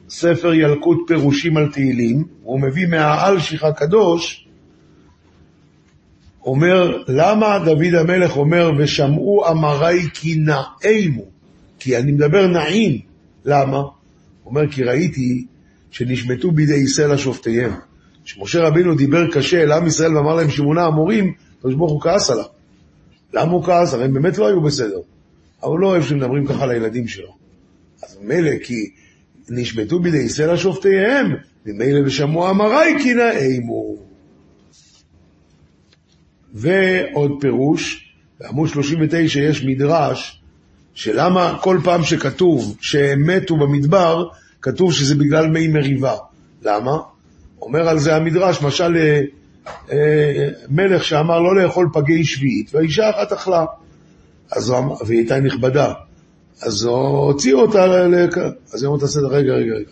[0.09, 4.47] ספר ילקוט פירושים על תהילים, הוא מביא מהאלשיך הקדוש,
[6.45, 11.23] אומר, למה דוד המלך אומר, ושמעו אמרי כי נעימו?
[11.79, 12.99] כי אני מדבר נעים.
[13.45, 13.81] למה?
[14.45, 15.45] אומר, כי ראיתי
[15.91, 17.71] שנשמטו בידי סלע שופטיהם.
[18.25, 22.29] כשמשה רבינו דיבר קשה אל עם ישראל ואמר להם שמונה המורים, הקדוש ברוך הוא כעס
[22.29, 22.45] עליו.
[23.33, 23.93] למה הוא כעס?
[23.93, 24.99] הרי הם באמת לא היו בסדר.
[25.63, 27.35] אבל הוא לא אוהב שמדברים ככה לילדים שלו.
[28.03, 28.89] אז מילא, כי
[29.49, 31.31] נשמטו בידי סלע שופטיהם,
[31.65, 34.12] ממילא ושמעו אמרי כי נאימו.
[36.53, 40.41] ועוד פירוש, בעמוד 39 יש מדרש,
[40.93, 44.27] שלמה כל פעם שכתוב שהם מתו במדבר,
[44.61, 46.15] כתוב שזה בגלל מי מריבה.
[46.63, 46.97] למה?
[47.61, 49.21] אומר על זה המדרש, משל אה,
[49.91, 53.65] אה, מלך שאמר לא לאכול פגי שביעית, והאישה אחת אכלה.
[54.51, 54.73] אז
[55.05, 55.93] והיא הייתה נכבדה.
[56.61, 57.83] אז הוציאו אותה.
[58.73, 59.91] אז היא אומרת, תעשה, רגע, רגע, רגע,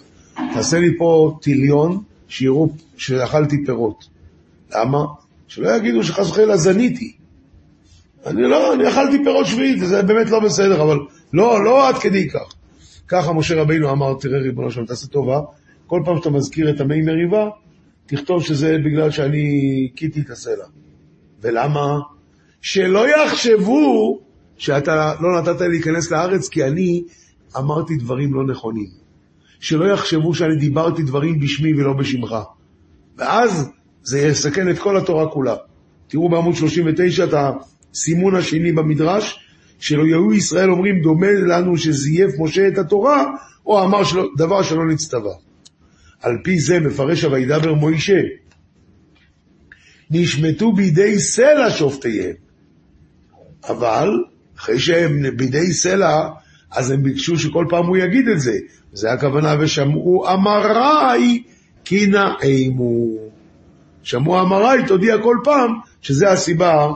[0.54, 4.06] תעשה לי פה טיליון, שיראו שאכלתי פירות.
[4.76, 5.06] למה?
[5.52, 7.16] שלא יגידו שחס וחלילה זניתי.
[8.26, 10.98] אני לא, אני אכלתי פירות שביעית, זה באמת לא בסדר, אבל
[11.34, 12.54] לא, לא עד כדי כך.
[13.08, 15.40] ככה משה רבינו אמר, תראה ריבונו שלום, תעשה טובה,
[15.88, 17.50] כל פעם שאתה מזכיר את המי מריבה,
[18.06, 19.44] תכתוב שזה בגלל שאני
[19.96, 20.66] קיתי את הסלע.
[21.42, 22.00] ולמה?
[22.62, 24.20] שלא יחשבו
[24.58, 27.04] שאתה לא נתת לי להיכנס לארץ כי אני
[27.58, 28.90] אמרתי דברים לא נכונים.
[29.60, 32.36] שלא יחשבו שאני דיברתי דברים בשמי ולא בשמך.
[33.18, 33.72] ואז
[34.04, 35.56] זה יסכן את כל התורה כולה.
[36.08, 37.34] תראו בעמוד 39 את
[37.94, 39.40] הסימון השני במדרש,
[39.80, 43.26] שלא יהיו ישראל אומרים דומה לנו שזייף משה את התורה,
[43.66, 45.34] או אמר שלא, דבר שלא נצטווה.
[46.22, 48.22] על פי זה מפרש הוידבר מוישה,
[50.12, 52.36] נשמטו בידי סלע שופטיהם.
[53.70, 54.10] אבל
[54.58, 56.30] אחרי שהם בידי סלע,
[56.72, 58.58] אז הם ביקשו שכל פעם הוא יגיד את זה.
[58.94, 61.44] זה הכוונה, ושמעו אמרי
[61.86, 63.32] כי נעימו.
[64.04, 66.88] שמעו אמרי, תודיע כל פעם שזה הסיבה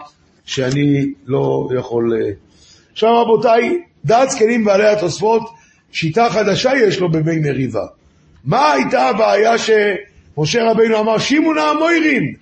[0.45, 2.13] שאני לא יכול...
[2.13, 2.31] אה.
[2.91, 5.41] עכשיו רבותיי, דעת זקנים בעלי התוספות,
[5.91, 7.85] שיטה חדשה יש לו במי מריבה.
[8.43, 11.15] מה הייתה הבעיה שמשה רבינו אמר,
[11.55, 12.33] נא המוירין,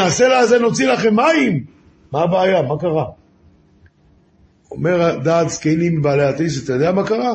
[0.00, 1.64] הסלע הזה נוציא לכם מים?
[2.12, 2.62] מה הבעיה?
[2.62, 3.04] מה קרה?
[4.70, 7.34] אומר דעת זקנים בעלי התיס, אתה יודע מה קרה?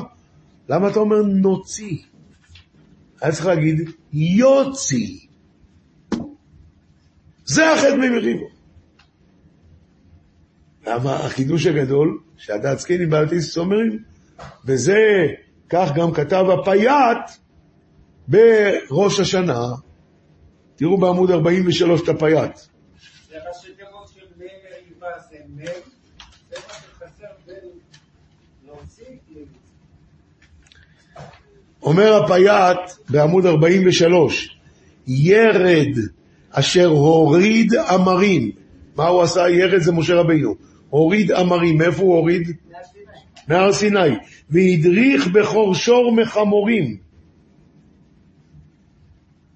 [0.69, 1.97] למה אתה אומר נוציא?
[3.21, 5.26] היה צריך להגיד יוציא.
[7.47, 8.47] זה החטא ממריבו.
[10.87, 14.03] למה החידוש הגדול, שהדעת זקנים התיס אומרים,
[14.65, 15.27] וזה,
[15.69, 17.17] כך גם כתב הפייט
[18.27, 19.65] בראש השנה,
[20.75, 22.59] תראו בעמוד 43 את הפייט.
[31.81, 34.59] אומר הפייט בעמוד 43,
[35.07, 35.97] ירד
[36.59, 38.51] אשר הוריד אמרים.
[38.95, 39.49] מה הוא עשה?
[39.49, 40.55] ירד זה משה רבינו.
[40.89, 41.77] הוריד אמרים.
[41.77, 42.51] מאיפה הוא הוריד?
[43.47, 44.09] מהר סיני.
[44.49, 46.97] והדריך בכור שור מחמורים.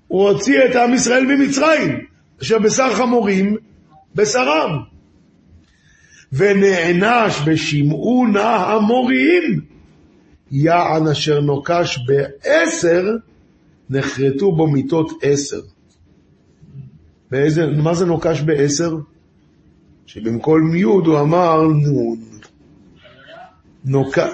[0.08, 2.06] הוא הוציא את עם ישראל ממצרים,
[2.42, 3.58] אשר בשר חמורים,
[4.16, 4.80] בשרם.
[6.34, 9.62] ונענש בשמעו נא המוריים.
[10.52, 13.06] יען אשר נוקש בעשר,
[13.90, 15.62] נחרטו בו מיטות עשר.
[17.32, 18.98] באיזה, מה זה נוקש בעשר?
[20.06, 22.20] שבמקום יוד הוא אמר נון.
[23.86, 24.32] נוקש.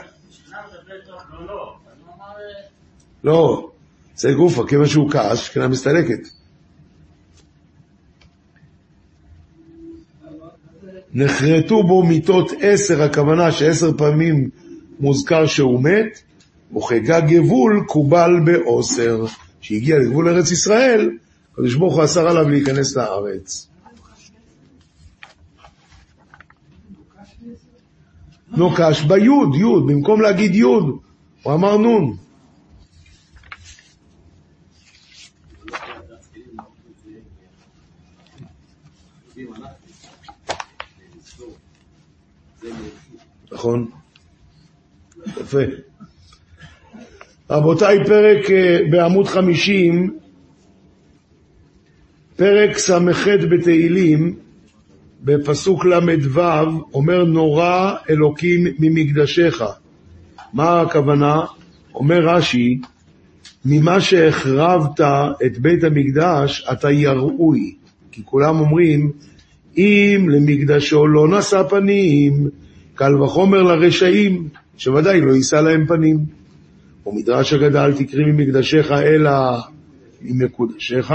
[3.23, 3.69] לא,
[4.15, 6.19] זה גופה, כיוון שהוא כעס, שכנה מסתלקת.
[11.13, 14.49] נחרטו בו מיטות עשר, הכוונה שעשר פעמים
[14.99, 16.21] מוזכר שהוא מת,
[16.77, 19.25] וכגג גבול קובל בעשר.
[19.61, 21.09] שהגיע לגבול ארץ ישראל,
[21.57, 23.67] הקדוש ברוך הוא אסר עליו להיכנס לארץ.
[28.47, 30.99] נוקש ביוד, יוד, במקום להגיד יוד,
[31.43, 32.17] הוא אמר נון.
[43.51, 43.89] נכון?
[45.27, 45.57] יפה.
[47.49, 50.19] רבותיי, פרק אה, בעמוד 50,
[52.37, 54.33] פרק ס"ח בתהילים,
[55.23, 56.41] בפסוק ל"ו,
[56.93, 59.61] אומר נורא אלוקים ממקדשך.
[60.53, 61.41] מה הכוונה?
[61.95, 62.79] אומר רש"י,
[63.65, 65.01] ממה שהחרבת
[65.45, 67.75] את בית המקדש אתה יראוי.
[68.11, 69.11] כי כולם אומרים,
[69.77, 72.49] אם למקדשו לא נשא פנים,
[72.95, 76.17] קל וחומר לרשעים, שוודאי לא יישא להם פנים.
[77.05, 79.31] ומדרש הגדל תקרי ממקדשך אלא
[80.21, 81.11] ממקודשך,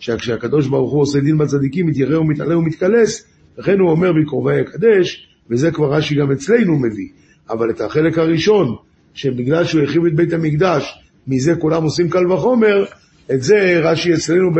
[0.00, 3.26] שכשהקדוש ברוך הוא עושה דין בצדיקים, מתיירא ומתעלה ומתקלס,
[3.58, 7.08] לכן הוא אומר בקרובי יקדש, וזה כבר רש"י גם אצלנו מביא.
[7.50, 8.76] אבל את החלק הראשון,
[9.14, 12.84] שבגלל שהוא הרחיב את בית המקדש, מזה כולם עושים קל וחומר,
[13.32, 14.50] את זה רש"י אצלנו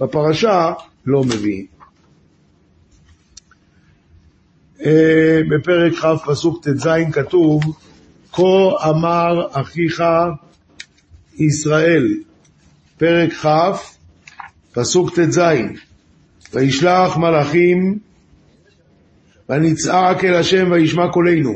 [0.00, 0.72] בפרשה
[1.06, 1.64] לא מביא.
[4.84, 7.62] אה, בפרק כ' פסוק ט"ז כתוב,
[8.32, 10.02] כה אמר אחיך
[11.38, 12.08] ישראל.
[12.98, 13.46] פרק כ',
[14.76, 15.40] פסוק ט"ז,
[16.54, 17.98] וישלח מלאכים
[19.48, 21.52] ונצעק אל השם וישמע קולנו,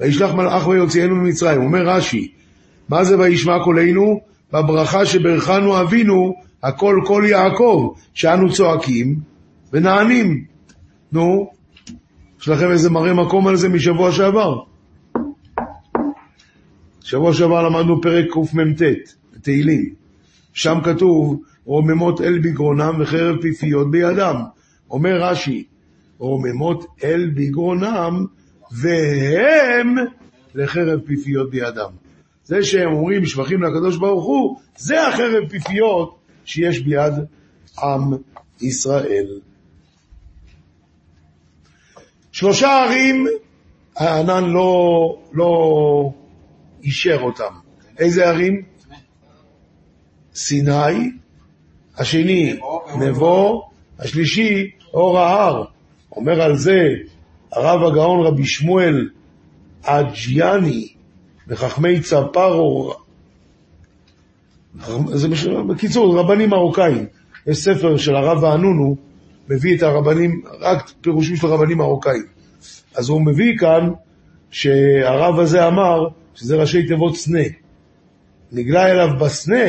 [0.00, 1.62] וישלח מלאך ויוציאנו ממצרים.
[1.62, 2.32] אומר רש"י,
[2.88, 4.20] מה זה וישמע קולנו?
[4.52, 9.16] בברכה שברכנו אבינו, הכל כל יעקב, שאנו צועקים
[9.72, 10.44] ונענים.
[11.12, 11.50] נו,
[12.40, 14.58] יש לכם איזה מראה מקום על זה משבוע שעבר?
[17.00, 18.82] שבוע שעבר למדנו פרק קמ"ט,
[19.42, 19.94] תהילים.
[20.52, 24.36] שם כתוב, רוממות אל בגרונם וחרב פיפיות בידם.
[24.90, 25.64] אומר רש"י,
[26.18, 28.24] רוממות אל בגרונם
[28.70, 29.94] והם
[30.54, 31.90] לחרב פיפיות בידם.
[32.44, 37.12] זה שהם אומרים שבחים לקדוש ברוך הוא, זה החרב פיפיות שיש ביד
[37.82, 38.12] עם
[38.60, 39.26] ישראל.
[42.32, 43.26] שלושה ערים,
[43.96, 45.50] הענן לא, לא
[46.82, 47.52] אישר אותם.
[47.98, 48.62] איזה ערים?
[50.34, 51.10] סיני,
[51.98, 52.56] השני
[52.98, 53.68] נבו,
[53.98, 55.64] השלישי אור ההר.
[56.16, 56.78] אומר על זה
[57.52, 59.08] הרב הגאון רבי שמואל
[59.82, 60.88] אג'יאני
[61.48, 62.94] וחכמי צפרו,
[65.12, 65.28] זה
[65.68, 67.06] בקיצור, רבנים מרוקאים.
[67.46, 68.96] יש ספר של הרב האנונו,
[69.48, 72.26] מביא את הרבנים, רק פירושים של רבנים מרוקאים.
[72.94, 73.90] אז הוא מביא כאן
[74.50, 77.42] שהרב הזה אמר שזה ראשי תיבות סנה.
[78.52, 79.64] נגלה אליו בסנה,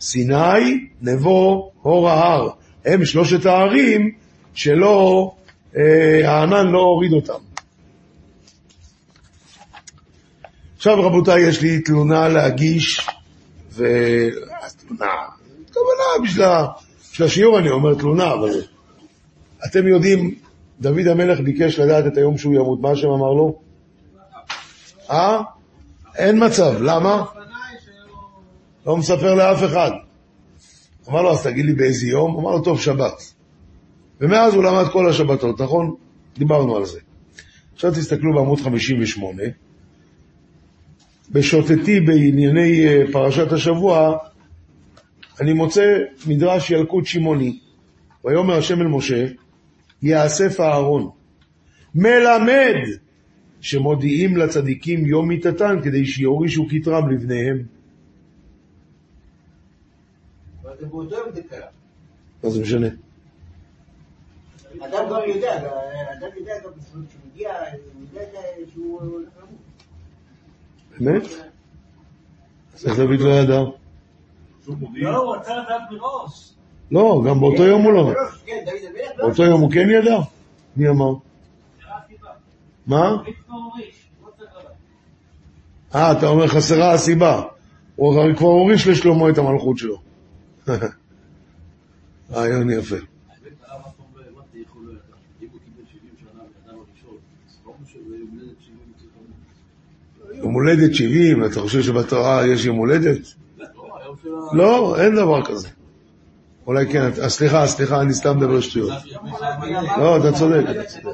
[0.00, 2.48] סיני, נבו, הור ההר.
[2.84, 4.10] הם שלושת הערים
[4.54, 5.30] שלא,
[5.76, 7.44] אה, הענן לא הוריד אותם.
[10.76, 13.08] עכשיו רבותיי, יש לי תלונה להגיש,
[13.72, 13.84] ו...
[14.86, 15.12] תלונה,
[15.72, 16.44] כוונה בשביל,
[17.12, 18.50] בשביל השיעור אני אומר תלונה, אבל
[19.66, 20.34] אתם יודעים,
[20.80, 23.58] דוד המלך ביקש לדעת את היום שהוא ימות, מה השם אמר לו?
[25.10, 25.40] אה?
[26.16, 27.24] אין מצב, למה?
[28.86, 29.90] לא מספר לאף אחד.
[31.08, 32.36] אמר לו, אז תגיד לי באיזה יום?
[32.36, 33.34] אמר לו, טוב, שבת.
[34.20, 35.94] ומאז הוא למד כל השבתות, נכון?
[36.38, 37.00] דיברנו על זה.
[37.74, 39.42] עכשיו תסתכלו בעמוד 58.
[41.30, 44.16] בשוטטי בענייני אה, פרשת השבוע,
[45.40, 47.58] אני מוצא מדרש ילקוט שמעוני.
[48.24, 49.26] ויאמר השם אל משה,
[50.02, 51.10] יאסף אהרון,
[51.94, 52.74] מלמד
[53.60, 57.73] שמודיעים לצדיקים יום מיתתן כדי שיורישו כתרם לבניהם.
[60.80, 61.66] זה באותו יום זה קרה.
[62.44, 62.86] מה זה משנה?
[64.80, 67.02] אדם כבר יודע, אדם יודע גם כשהוא
[67.32, 67.50] מגיע,
[67.94, 68.40] הוא יודע
[68.72, 69.58] שהוא הולך למות.
[71.00, 71.22] באמת?
[72.74, 73.60] אז איך דוד לא ידע?
[74.94, 76.54] לא, הוא רצה לדעת מראש.
[76.90, 78.12] לא, גם באותו יום הוא לא.
[78.46, 80.18] כן, המלך לא באותו יום הוא כן ידע?
[80.76, 81.14] מי אמר?
[82.86, 83.16] מה?
[85.94, 87.42] אה, אתה אומר חסרה הסיבה.
[87.96, 89.98] הוא כבר הוריש לשלמה את המלכות שלו.
[92.32, 92.96] רעיון יפה.
[92.96, 93.02] לא
[93.72, 95.06] לא ידע.
[95.42, 97.16] אם הוא קיבל 70 שנה לאדם הראשון,
[97.48, 99.10] אז ברור שביום הולדת 70 הוא צריך
[100.30, 100.44] למות.
[100.44, 103.34] יום הולדת 70, אתה חושב שבתורה יש יום הולדת?
[104.52, 105.68] לא, אין דבר כזה.
[106.66, 108.92] אולי כן, אה, סליחה, סליחה, אני סתם מדבר שטויות.
[109.98, 110.64] לא, אתה צודק,
[111.04, 111.12] לא.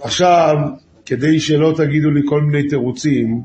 [0.00, 0.56] עכשיו,
[1.10, 3.42] כדי שלא תגידו לי כל מיני תירוצים,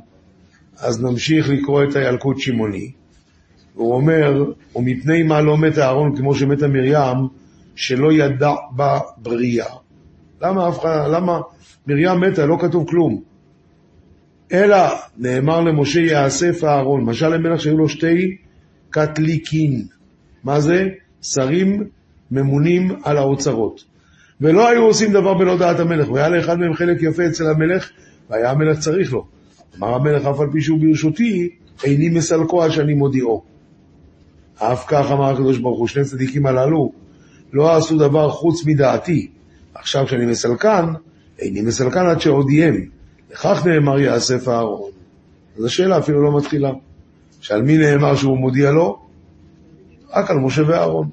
[0.77, 2.91] אז נמשיך לקרוא את הילקוט שמעוני.
[3.73, 7.17] הוא אומר, ומפני מה לא מת אהרון כמו שמתה מרים,
[7.75, 9.75] שלא ידע בה בריאה.
[10.41, 10.69] למה
[11.07, 11.39] למה
[11.87, 13.21] מרים מתה, לא כתוב כלום.
[14.53, 14.77] אלא
[15.17, 18.37] נאמר למשה יאסף אהרון, משל למלך שהיו לו שתי
[18.89, 19.85] קטליקין.
[20.43, 20.87] מה זה?
[21.21, 21.83] שרים
[22.31, 23.94] ממונים על האוצרות.
[24.41, 27.89] ולא היו עושים דבר בלא דעת המלך, והיה לאחד מהם חלק יפה אצל המלך,
[28.29, 29.25] והיה המלך צריך לו.
[29.77, 31.49] אמר המלך, אף על פי שהוא ברשותי,
[31.83, 33.43] איני מסלקו עד שאני מודיעו.
[34.57, 36.91] אף כך אמר הקדוש ברוך הוא, שני צדיקים הללו
[37.53, 39.27] לא עשו דבר חוץ מדעתי.
[39.73, 40.85] עכשיו כשאני מסלקן,
[41.39, 42.75] איני מסלקן עד שאודיעם.
[43.31, 44.91] לכך נאמר יאסף אהרון.
[45.57, 46.71] אז השאלה אפילו לא מתחילה.
[47.41, 49.05] שעל מי נאמר שהוא מודיע לו?
[50.09, 51.09] רק על משה ואהרון.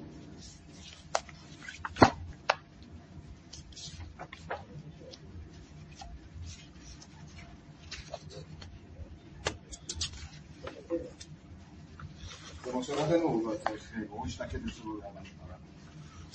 [12.67, 15.23] ומשה רבנו הוא לא צריך, הוא הוריש את הכתר שלו לאדם.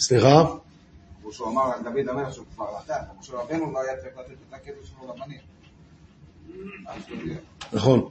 [0.08, 0.46] סליחה?
[1.22, 4.32] כמו שהוא אמר על דוד המלך שהוא כבר נתן, משה רבנו לא היה צריך לתת
[4.50, 5.40] את הכתר שלו לבנים.
[7.74, 8.10] נכון.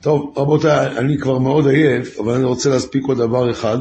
[0.00, 3.78] טוב, רבותיי, אני כבר מאוד עייף, אבל אני רוצה להספיק עוד דבר אחד.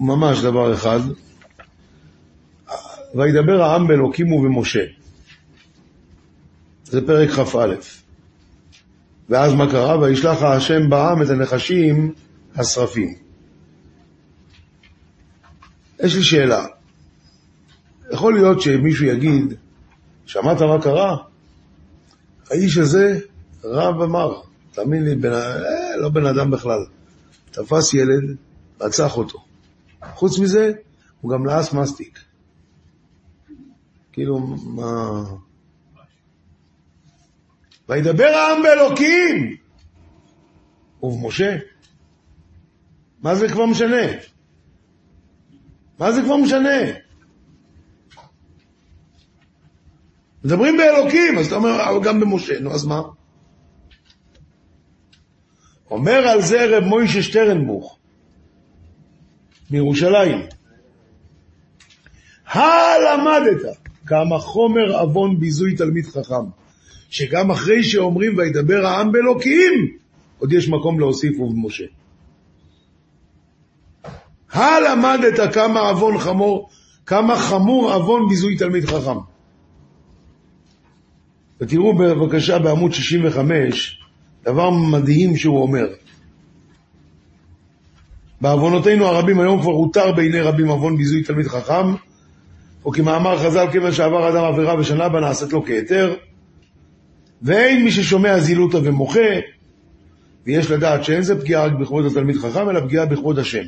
[0.00, 1.00] ממש דבר אחד.
[3.14, 4.84] וידבר העם באלוקים ובמשה.
[6.84, 7.74] זה פרק כ"א.
[9.28, 9.98] ואז מה קרה?
[9.98, 12.14] וישלח השם בעם את הנחשים
[12.56, 13.25] השרפים.
[16.00, 16.66] יש לי שאלה.
[18.12, 19.54] יכול להיות שמישהו יגיד,
[20.26, 21.16] שמעת מה קרה?
[22.50, 23.18] האיש הזה
[23.64, 24.40] רב אמר,
[24.72, 26.86] תאמין לי, בן, אה, לא בן אדם בכלל.
[27.50, 28.36] תפס ילד,
[28.80, 29.44] רצח אותו.
[30.14, 30.72] חוץ מזה,
[31.20, 32.18] הוא גם לעס מסטיק.
[34.12, 35.22] כאילו, מה...
[37.88, 39.56] וידבר העם באלוקים
[41.02, 41.56] ובמשה.
[43.22, 44.06] מה זה כבר משנה?
[45.98, 46.80] מה זה כבר משנה?
[50.44, 53.02] מדברים באלוקים, אז אתה אומר, אבל גם במשה, נו אז מה?
[55.90, 57.98] אומר על זה רב מוישה שטרנבוך,
[59.70, 60.46] מירושלים,
[62.46, 63.76] הלמדת
[64.06, 66.46] כמה חומר עוון ביזוי תלמיד חכם,
[67.10, 69.96] שגם אחרי שאומרים וידבר העם באלוקים,
[70.38, 71.84] עוד יש מקום להוסיף ובמשה.
[74.56, 76.68] הלמדת כמה עוון חמור,
[77.06, 79.18] כמה חמור עוון ביזוי תלמיד חכם.
[81.60, 84.00] ותראו בבקשה בעמוד 65,
[84.44, 85.86] דבר מדהים שהוא אומר.
[88.40, 91.94] בעוונותינו הרבים היום כבר הותר בעיני רבים עוון ביזוי תלמיד חכם,
[92.84, 96.14] או כמאמר חז"ל, כיוון שעבר אדם עבירה ושנה בה נעשית לו כהיתר,
[97.42, 99.30] ואין מי ששומע זילותא ומוחה,
[100.46, 103.64] ויש לדעת שאין זה פגיעה רק בכבוד התלמיד חכם, אלא פגיעה בכבוד השם.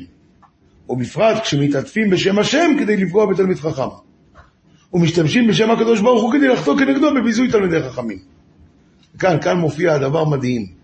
[0.89, 3.89] ובפרט כשמתעטפים בשם השם כדי לפגוע בתלמיד חכם.
[4.93, 8.17] ומשתמשים בשם הקדוש ברוך הוא כדי לחטוא כנגדו בביזוי תלמידי חכמים.
[9.19, 10.79] כאן, כאן מופיע הדבר מדהים.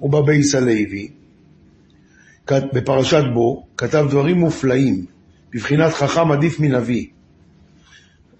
[0.00, 1.08] ובבייס הלוי,
[2.50, 5.04] בפרשת בו, כתב דברים מופלאים,
[5.54, 7.06] בבחינת חכם עדיף מנביא.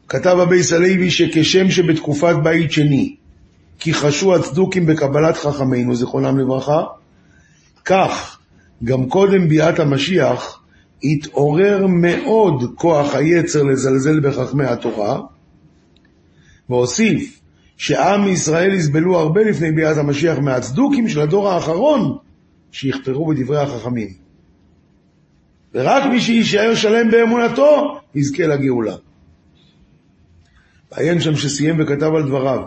[0.09, 3.16] כתב הבייס הלוי שכשם שבתקופת בית שני,
[3.78, 6.84] כיחשו הצדוקים בקבלת חכמינו, זיכרונם לברכה,
[7.84, 8.38] כך
[8.84, 10.59] גם קודם ביאת המשיח
[11.05, 15.20] התעורר מאוד כוח היצר לזלזל בחכמי התורה,
[16.68, 17.40] והוסיף
[17.76, 22.16] שעם ישראל יסבלו הרבה לפני ביאת המשיח מהצדוקים של הדור האחרון
[22.72, 24.09] שיכפרו בדברי החכמים.
[25.74, 28.96] ורק מי שיישאר שלם באמונתו יזכה לגאולה.
[30.92, 32.61] ועיין שם שסיים וכתב על דבריו,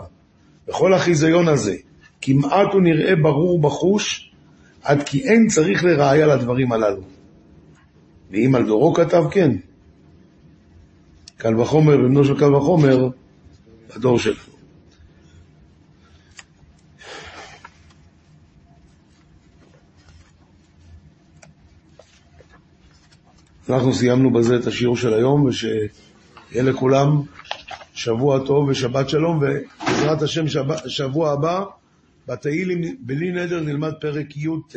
[0.68, 1.76] בכל החיזיון הזה,
[2.20, 4.30] כמעט הוא נראה ברור בחוש,
[4.82, 7.13] עד כי אין צריך לראיה לדברים הללו.
[8.34, 9.50] ואם על דורו כתב, כן.
[11.36, 13.08] קל וחומר, בבנו של קל וחומר,
[13.96, 14.36] בדור שלנו.
[23.68, 25.88] אנחנו סיימנו בזה את השיעור של היום, ושיהיה
[26.52, 27.22] לכולם
[27.94, 30.44] שבוע טוב ושבת שלום, ובעזרת השם
[30.86, 31.64] שבוע הבא,
[32.28, 34.76] בתהילים בלי נדר נלמד פרק י"ט.